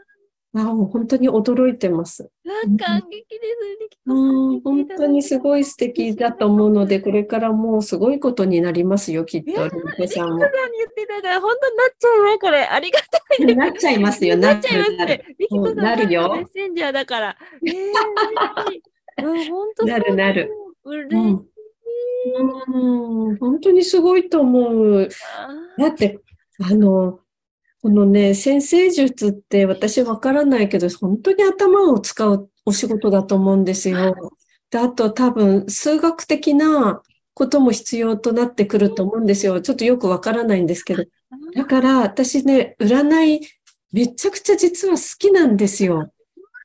[0.53, 2.29] あ、もう本当に驚いてます。
[2.43, 4.87] 感激です、リキコさんうん、本。
[4.87, 10.77] 当にすごい素敵だと思うので、これからもうすごいことになりますよ、きっと、いやルミ子さんもリキコさんに。
[10.77, 12.63] 言っていただいたら、本当になっちゃうね、これ。
[12.63, 13.55] ありがたいね。
[13.55, 15.25] なっちゃいますよ、なっちゃいますね。
[15.39, 17.37] リキコさんなるよメッセンジャーだから。
[17.65, 18.83] えー、嬉しい
[19.23, 20.51] うん、本当なるなる。
[20.83, 21.51] 嬉し
[22.23, 25.09] うん、本当にすごいと思う。
[25.77, 26.19] だって、
[26.61, 27.20] あの、
[27.82, 34.15] このね、先生術って私わからないけど、本当に頭を使うお仕事だと思うんですよ。
[34.69, 37.01] で、あと多分、数学的な
[37.34, 39.61] ことも必要となってくると思うんですよ。
[39.61, 41.05] ちょっとよくわからないんですけど。
[41.55, 43.41] だから、私ね、占い、
[43.91, 46.11] めちゃくちゃ実は好きなんですよ。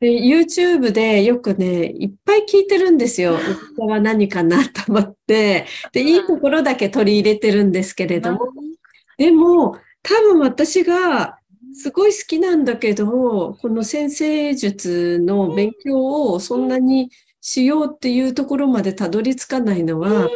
[0.01, 3.39] で、YouTube でよくね、いっぱい聞いてるんですよ。
[3.79, 5.65] これは何かなと思って。
[5.93, 8.53] で、いいところだけ取り入れてるんですけれども。
[9.17, 11.41] でも、多分私が
[11.75, 20.31] すごい好きなんだけど、この先生術の勉強をそんなにしようっていうところまでたどり着かないのは、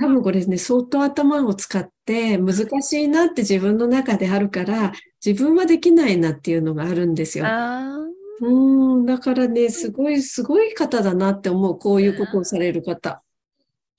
[0.00, 4.92] 多分これね、相当頭を使って難しいなって自分の中であるから、
[5.24, 7.46] 自分はできないなっていうのがあるんですよ。
[7.48, 7.96] あ
[8.42, 11.78] うん、だからね、すごい、すごい方だなって思う。
[11.78, 13.22] こういうことをされる方。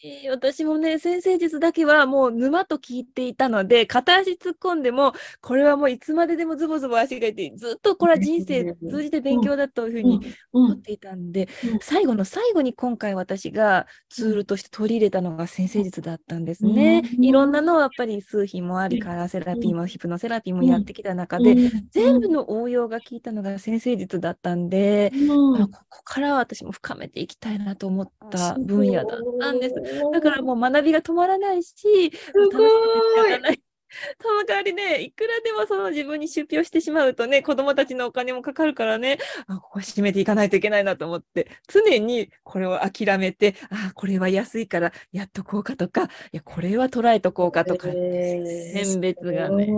[0.03, 10.17] えー私もね、先生術だけはもう沼と聞いていたので、片足突っ込んでも、これはもういつまででもズボズボ足がいて、ずっとこれは人生通じて勉強だというふうに
[10.53, 17.01] うん、思っていたんでうん、最後の最後に今回私がツールとして取り入れたのが先生術だったんですね。
[17.17, 17.25] うん。
[17.25, 21.87] いろんなのはやっぱり数比もあり、カラーセラピーもヒプノセラピーもやってきた中で、うん。
[21.91, 25.61] 全部の応用が効いたのが先生術だったんで、うん。
[25.63, 29.75] あここからは私も深めていきたいなと思った分野だったんです。
[30.11, 32.11] だからもう学びが止まらないし、
[32.51, 33.61] 楽しくて仕方ない。
[34.21, 39.17] その代わりね、いくらでもその自分に出費をしてしまうとね、子供たちのお金もかかるからね、
[39.47, 49.69] あ、ここ締めていかないといけないなと思って、常にこれを諦めて、あ、これは安いからやっとこうかとか、いや、これは捉えとこうかとか、えー選別がね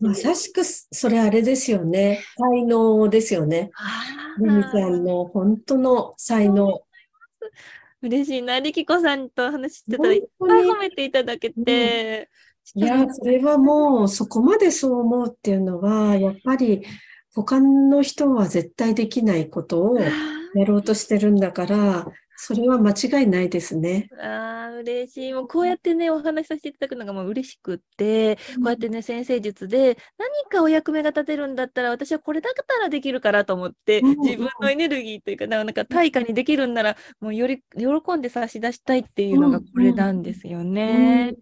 [0.00, 2.22] まさしく、それあれですよね。
[2.36, 3.70] 才能ですよね。
[3.74, 4.04] あ
[4.38, 6.82] ルミちゃーんの本当の才能。
[8.02, 8.60] 嬉しいな。
[8.60, 12.30] りきこさんと話してたらいっぱい褒めていただけて、
[12.74, 16.82] いや、それはもう、そこまでそう思うっていうのは、やっぱり、
[17.34, 19.98] 他の人は絶対できないことを
[20.54, 22.06] やろうとしてるんだから、
[22.42, 24.08] それは間違いないですね。
[24.18, 25.34] ああ、嬉しい。
[25.34, 41.34] もうこうやってね、お話しさせていただくのがもう嬉しくって、こうやってね、先生術で何かお役目が立てるんだったら、私はこれだったらできるからと思って、自分のエネルギーというか、ななんか対価にできるんなら、もうより喜んで差し出したいっていうのがこれなんですよね。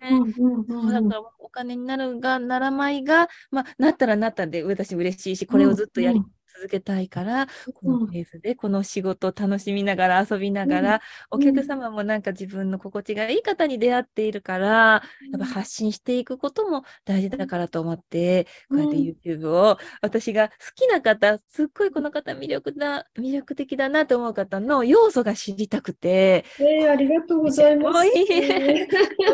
[0.90, 11.00] だからお金になるが、ならないが、まあ、なったらなったで私嬉しいし、これをずっとやりうん続けたいから、こうんのペースでこの仕事を楽しみながら遊びながら、
[11.30, 27.98] お客様もなんか自分の心地がいい方に出会っているから、やっぱ発信していくことも大事だからと思って、こうやって YouTube を私が好きな方、すっごいこの方魅力だ、魅力的だなと思う方の要素が知りたくて、えーありがとうございます。
[28.00, 28.04] お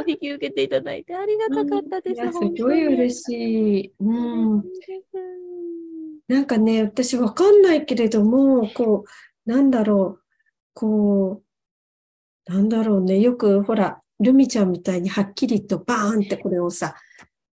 [0.09, 2.15] 引き受けていただいてありがたかったです。
[2.15, 3.93] いや、すごい嬉しい。
[4.01, 4.63] うん。
[6.29, 9.05] なんかね、私わかんないけれども、こ
[9.47, 10.23] う、なんだろう、
[10.75, 11.43] こ
[12.49, 16.95] う、なんだろうね、よくほら、ルミちゃんみたいにはっきりとバーンってこれをさ、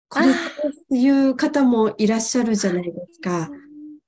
[0.09, 0.29] これっ
[0.89, 3.49] ていう方もいらっしゃるじゃないですか。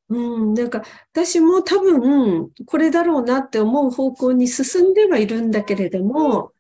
[0.10, 0.84] うん、なんか
[1.14, 6.52] 私も多分これだろうなって思う方向に進んではいるんだけれども、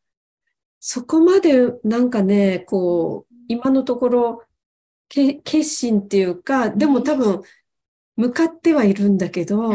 [0.79, 4.43] そこまでなんかね、こう、今のところ、
[5.09, 7.41] け決心っていうか、でも多分
[8.15, 9.71] 向かってはいるんだけど、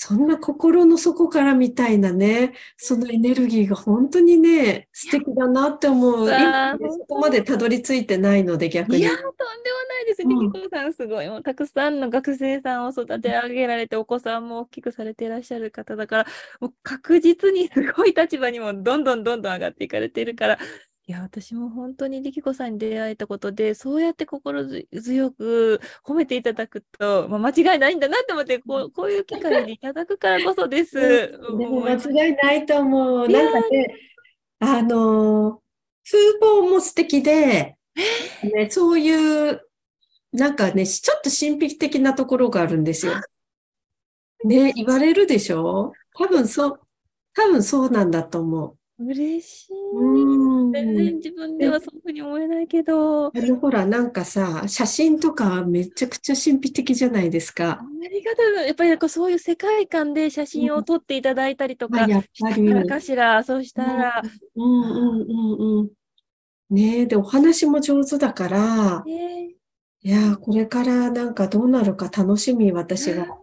[0.00, 6.28] そんな心の底からみたいなね、そのエネルギーが本当にね、素敵だなって思う。
[6.28, 9.10] 今ねそこまでたどり着いてないので逆にいや、。
[9.10, 10.22] とんでもないです。
[10.22, 11.28] うんリキコさん、すごい。
[11.28, 16.26] もうたくさんの学生さんを育て上げられて、お子さんも大きくされていらっしゃる方だから、
[16.60, 20.58] もう確実にすごい立場にもどんどんどんどん上がっていかれているから、
[21.08, 31.00] いや、私も本当にリキコさんに出会えたことで、そうやって心強く褒めていただくと、まあ、間違いないんだなって思って、こう、こういう機会にいただくからこそです。
[31.00, 33.26] でも間違いないと思う。
[33.26, 33.94] なんかね、
[34.58, 35.62] あの、
[36.04, 37.78] 風貌も素敵で、
[38.42, 39.62] ね、そういう、
[40.34, 43.14] なんかね、ちょっと神秘的なところがあるんですよ。
[44.44, 45.94] ね、言われるでしょ？
[46.14, 46.80] 多分そう、
[47.34, 49.72] 多分そうなんだと思嬉しい。
[50.72, 57.80] 全然自分ではそういうふうに思えないけど、あの、ほら、なんかさ、写真とかめちゃくちゃ神秘的じゃないですか。
[57.80, 58.66] ありがとう。
[58.66, 62.68] やっぱりなんかそういう世界観で写真を撮っていただいたりとかまあ、やっぱり。
[62.68, 64.22] からかしら、そうしたら、
[64.56, 65.90] うんうんうんうん。
[66.70, 69.50] ねえ、で、お話も上手だから、ね
[70.00, 73.38] いやー、これからなんかどうなるか楽しみ、私は。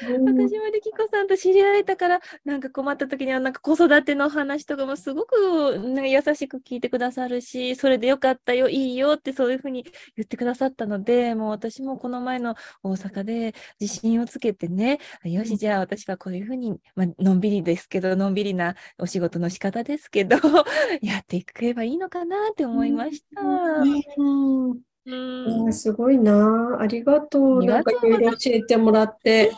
[0.00, 9.84] 私もリキコさんと知り合えたから、なんか困った時には、なんか子育ての話とかもすごく、ね、優しく聞いてくださるし、それでよかったよ、いいよってそういうふうに
[10.16, 20.36] 言ってくださったので、もう私もこの前の大阪で自信をつけてね、よし、じゃあ私はこういうふうに、まあのんびりですけど、のんびりなお仕事の仕方ですけど、
[21.02, 23.42] やっていけばいいのかなって思いました。
[23.42, 26.78] うんうんすごいな。
[26.80, 27.58] ありがとう。
[27.58, 29.52] ありなんかがとういろいろ教えてもらって。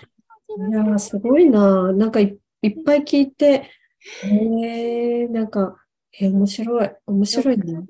[0.57, 1.93] いやすごいな。
[1.93, 3.71] なんかい、いっぱい聞いて、
[4.25, 5.77] えー、なんか、
[6.21, 6.91] えー面白い。
[7.07, 7.85] 面白いな。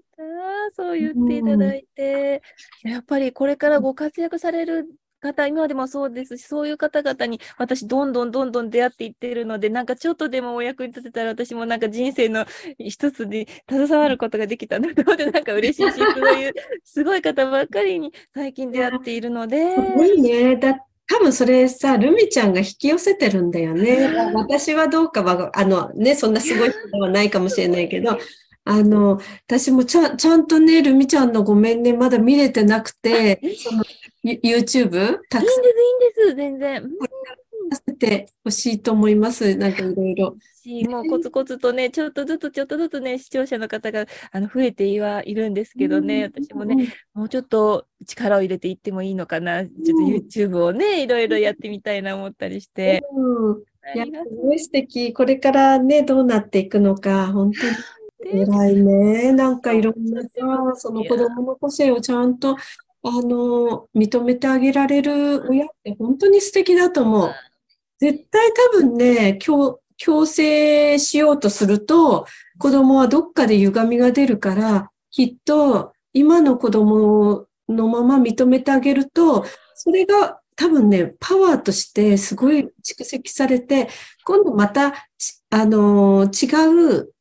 [0.75, 2.43] そう言っていただいて、
[2.83, 4.87] やっぱりこれからご活躍される
[5.21, 12.45] 方、今でもそうですし、そういう方々に私、どんどんどんどん出会っていってるので、なんかちょっとでもお役に立てたら、私もなんか人生の
[12.79, 16.53] 一つに携わることができたなと思って、なんか嬉しいし、そういう
[16.85, 20.57] すごい方ばっかりに最近出会っているので、すごいね。
[20.57, 20.79] だ、
[21.09, 24.13] 多分それさ、ルミちゃんが引き寄せてるんだよね。
[24.35, 28.19] 私はどうかは、あのね、そんなすごい人ではないかもしれないけど、
[28.65, 33.83] あの、私もちゃん、ちゃんとね、ルミちゃんのごめんね、まだ見れてなくて、その、
[34.23, 36.83] ユ YouTube たくいいんです、さんいいんです、全然。
[36.83, 36.91] うん
[37.71, 39.55] させてほしいと思います。
[39.57, 40.37] なんかいろいろ。
[40.69, 53.03] し、 もうコツコツとね、ちょっとずつちょっとずつね、視聴者の方があの増えてはいるんですけどね、私もね、もうちょっと力を入れていってもいいのかな、ちょっと YouTube をね、いろいろやってみたいな思ったりして。
[53.95, 55.15] いや、すごい素敵。
[55.15, 57.73] これからね、どうなっていくのか、本当に
[58.41, 59.33] う偉いね。
[59.33, 60.29] なんかいろんなさ、
[60.75, 62.57] その子供の個性をちゃんと、
[63.03, 67.31] あの、認めてあげられる親って本当に素敵だと思う。
[67.99, 72.27] 絶対多分ね、強、強制しようとすると、
[72.59, 79.45] 子供はどっかで歪みが出るから、きっと今の子供のまま認めてあげると、
[79.75, 83.89] それが多分ね、パワーとしてすごい蓄積されて、
[84.25, 87.13] 今度また、ちあの、違う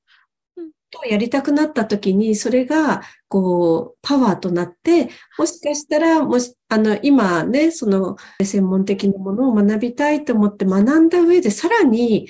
[0.58, 0.72] うん。
[0.92, 12.28] とやりたくなった時に、それが、こう、パワーとなって、もしかしたら、もし、あの、今ね、その、専門的なものを学びたいと思って学んだ上で、さらに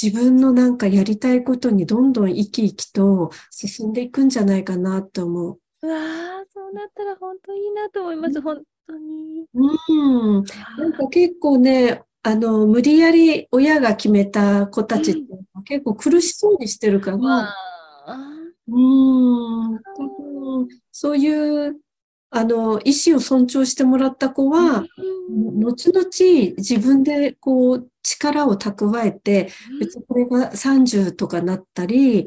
[0.00, 5.60] 自分のなんかやりたいことにどんどん生き生きと進んでいくんじゃないかなと思う。
[5.82, 9.46] うわあ、そうなったら本当いいなと思います、本当に。
[9.54, 10.44] うん。
[10.78, 15.20] なんか結構ね、あの、無理やり親が決めた子たちって
[15.64, 17.16] 結構苦しそうにしてるから、
[18.68, 19.80] うん、多
[20.18, 21.76] 分そういう、
[22.30, 24.86] あの、意思を尊重してもらった子は、うん
[25.28, 26.06] 後々
[26.56, 29.50] 自分でこう力を蓄えて、
[29.80, 32.26] 別にこれが30とかなったり、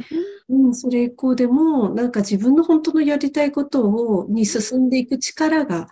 [0.49, 5.87] うん、それ以降でも、なんか自分の本当のやりたいことを、に進んでいく力が、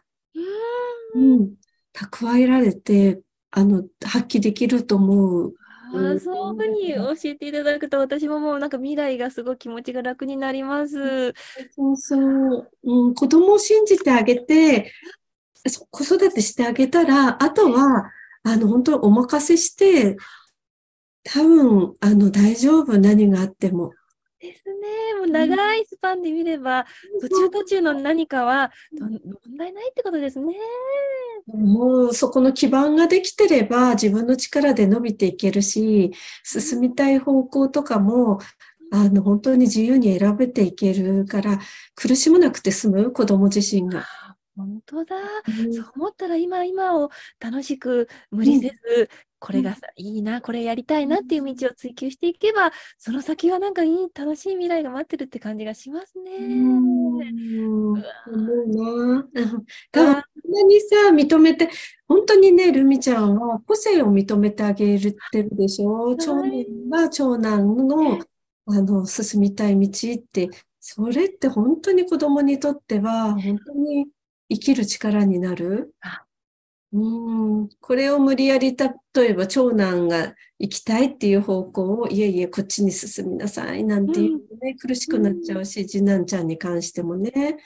[1.15, 1.53] うん、
[1.93, 3.21] 蓄えられて、
[3.51, 5.53] あの、発揮できると思う。
[5.93, 11.33] ああ、そういうふうに教えていただくと、私ももうなんか未来がすごい気持ちが楽になります。
[11.71, 12.71] そうそう。
[12.83, 14.91] うん、子供を信じてあげて、
[15.65, 18.11] そ子育てしてあげたら、あとは、
[18.47, 20.15] あの、本当にお任せして、
[21.23, 23.91] 多分、あの、大丈夫、何があっても。
[24.39, 25.15] ですね。
[25.19, 26.85] もう長いスパンで見れば、
[27.21, 29.19] 途中途中の何かは問
[29.57, 30.55] 題ないってことですね。
[31.47, 36.11] もうそこの基盤ができてれば自分の力で伸びていけるし、
[36.43, 38.39] 進みたい方向とかも、
[38.91, 41.59] あの、本当に自由に選べていけるから、
[41.95, 44.05] 苦しまなくて済む子供自身が。
[44.57, 45.15] 本当だ。
[45.47, 45.73] うん。
[45.73, 56.37] そう思ったら今今を楽しく無理せず、これがさ、いいな、これやりたいなっていう道を追求していけば、その先はなんかいい、楽しい未来が待ってるって感じがしますね。
[56.37, 59.27] うん、うな。
[59.91, 60.51] 多分、こん。
[60.51, 61.69] なにさ、認めて、
[62.07, 66.15] 本当にね、ルミちゃんは個性を認めてあげてるでしょ？
[66.15, 66.51] 長男
[66.89, 68.19] は長男の、
[68.65, 70.49] あの、進みたい道って、
[70.79, 74.07] それって本当に子供にとっては、本当に
[74.49, 75.93] 生きる力になる？
[76.01, 76.23] あ。
[76.93, 76.99] う
[77.63, 87.57] ん、これを無理やり、例えば長男が行きたいっていう方向を、いえいえ、こっちに進みなさい、なんていうとね、苦しくなっちゃうし、次男ちゃんに関してもね、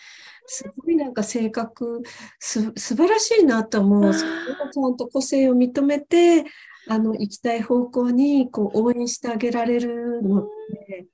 [0.47, 2.01] すごいなんか性格、
[2.39, 4.13] す、素晴らしいなと思う。
[4.13, 4.35] それを
[4.73, 6.43] ちゃんと個性を認めて、
[6.89, 10.47] あの、行きたい方向に、こう、応援してあげられるのっ
[10.87, 11.05] て、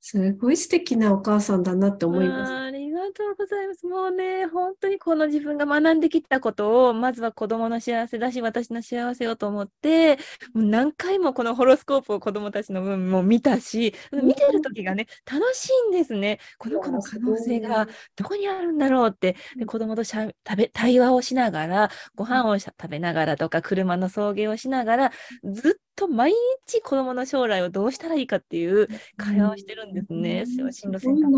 [0.00, 2.71] すごい素敵なお母さんだなって思います。
[3.08, 3.86] がとうございます。
[3.86, 10.16] もうね、本当にこの自分が学んできたことを、まずは子供の幸せだし、私の幸せをと思って、
[10.54, 16.38] もう何回もこのホロスコープを子供たちの分も見たし、見てる時がね、楽しいんですね。
[16.58, 25.12] この子の可能性がどこにあるんだろうって、で子供としゃ食べ対話をしながら、ご飯を食べながらとか、車の送迎をしながら、
[25.44, 26.32] ずっと毎
[26.66, 30.46] 日子供の将来をどうしたらいいかっていう会話をしてるんですね。
[30.46, 31.30] 進路選択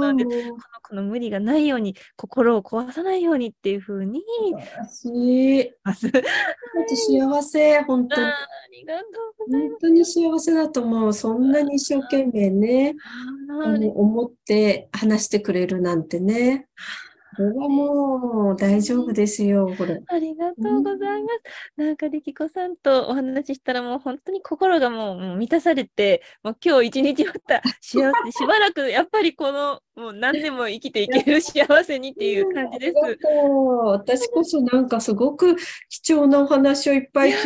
[0.00, 4.22] なんで、この子の無理がないように、心を壊さないようにっていうふうに。
[4.88, 6.96] 素晴らしい。
[6.96, 8.26] 幸せ、本当に。
[8.26, 8.34] あ
[8.72, 9.04] りがとう
[9.46, 9.70] ございます。
[9.70, 11.12] 本当に幸せだと思う。
[11.12, 12.94] そんなに一生懸命ね、
[13.64, 16.66] あの思って話してくれるなんてね。
[17.34, 20.02] これはもう大丈夫ですよ、これ。
[20.06, 21.40] ありがとうございます。
[21.78, 32.94] うん、なんか、力子さんとお話ししたら、もう本当に心がもう満たされて、もう今日一日また幸せ、 しばらくやっぱりこの、もう何年も生きていける幸せにっていう感じです。
[33.84, 35.56] 私こそなんかすごく
[35.88, 37.38] 貴重なお話をいっぱい聞い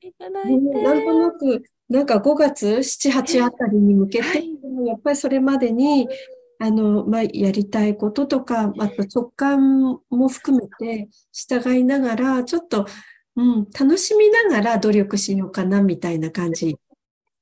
[0.00, 4.50] て、いただいてなんとなく、なんか5月、7、8あたりに向けて、はい、
[4.86, 6.08] やっぱりそれまでに、
[6.64, 12.86] あの、まあ、やりたいこととか、あと直感も含めて従いながら、ちょっと、
[13.36, 16.76] うん、楽しみながら努力しようかな、みたいな感じ。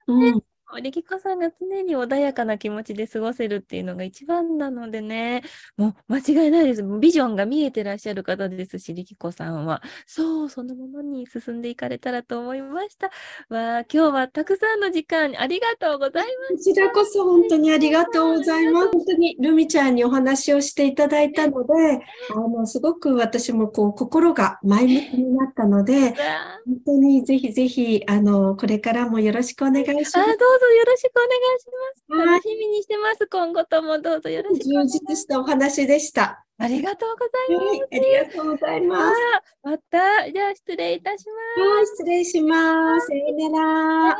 [0.08, 0.42] うん。
[0.78, 5.42] 力子さんが常に穏やかな気持ちで過ごせるっていうのが一番なのでね、
[5.76, 6.82] もう間違いないです。
[6.82, 9.82] ビジョンが見えてらっしゃる方ですし、力子さんは。
[10.06, 13.08] そう、そのものに進んでいかれたらと思いました。
[13.48, 16.68] わ今日はたくさんの時間ありがとうございます。
[16.68, 18.88] こちらこそ本当にありがとうございます。
[18.92, 21.72] 本当にルミちゃんにお話をしていただいたので、
[22.34, 26.16] あの、すごく私もこう、心が前向きになったので、本
[26.86, 30.12] 当にぜひぜひ、あの、これからもよろしくお願いします。
[30.60, 31.66] ぞよろしくお願いし
[32.12, 32.30] ます。
[32.30, 33.26] 楽しみにしてます。
[33.26, 36.44] 今後ともどうぞよろしく充実したお話でした。
[36.58, 37.66] ありがとうございます。
[37.66, 39.16] はい、ありがとうございます。
[39.62, 41.24] また、じゃあ失礼いたし
[41.56, 41.68] ます。
[41.68, 43.06] はい、失礼します。
[43.06, 44.18] さよなら。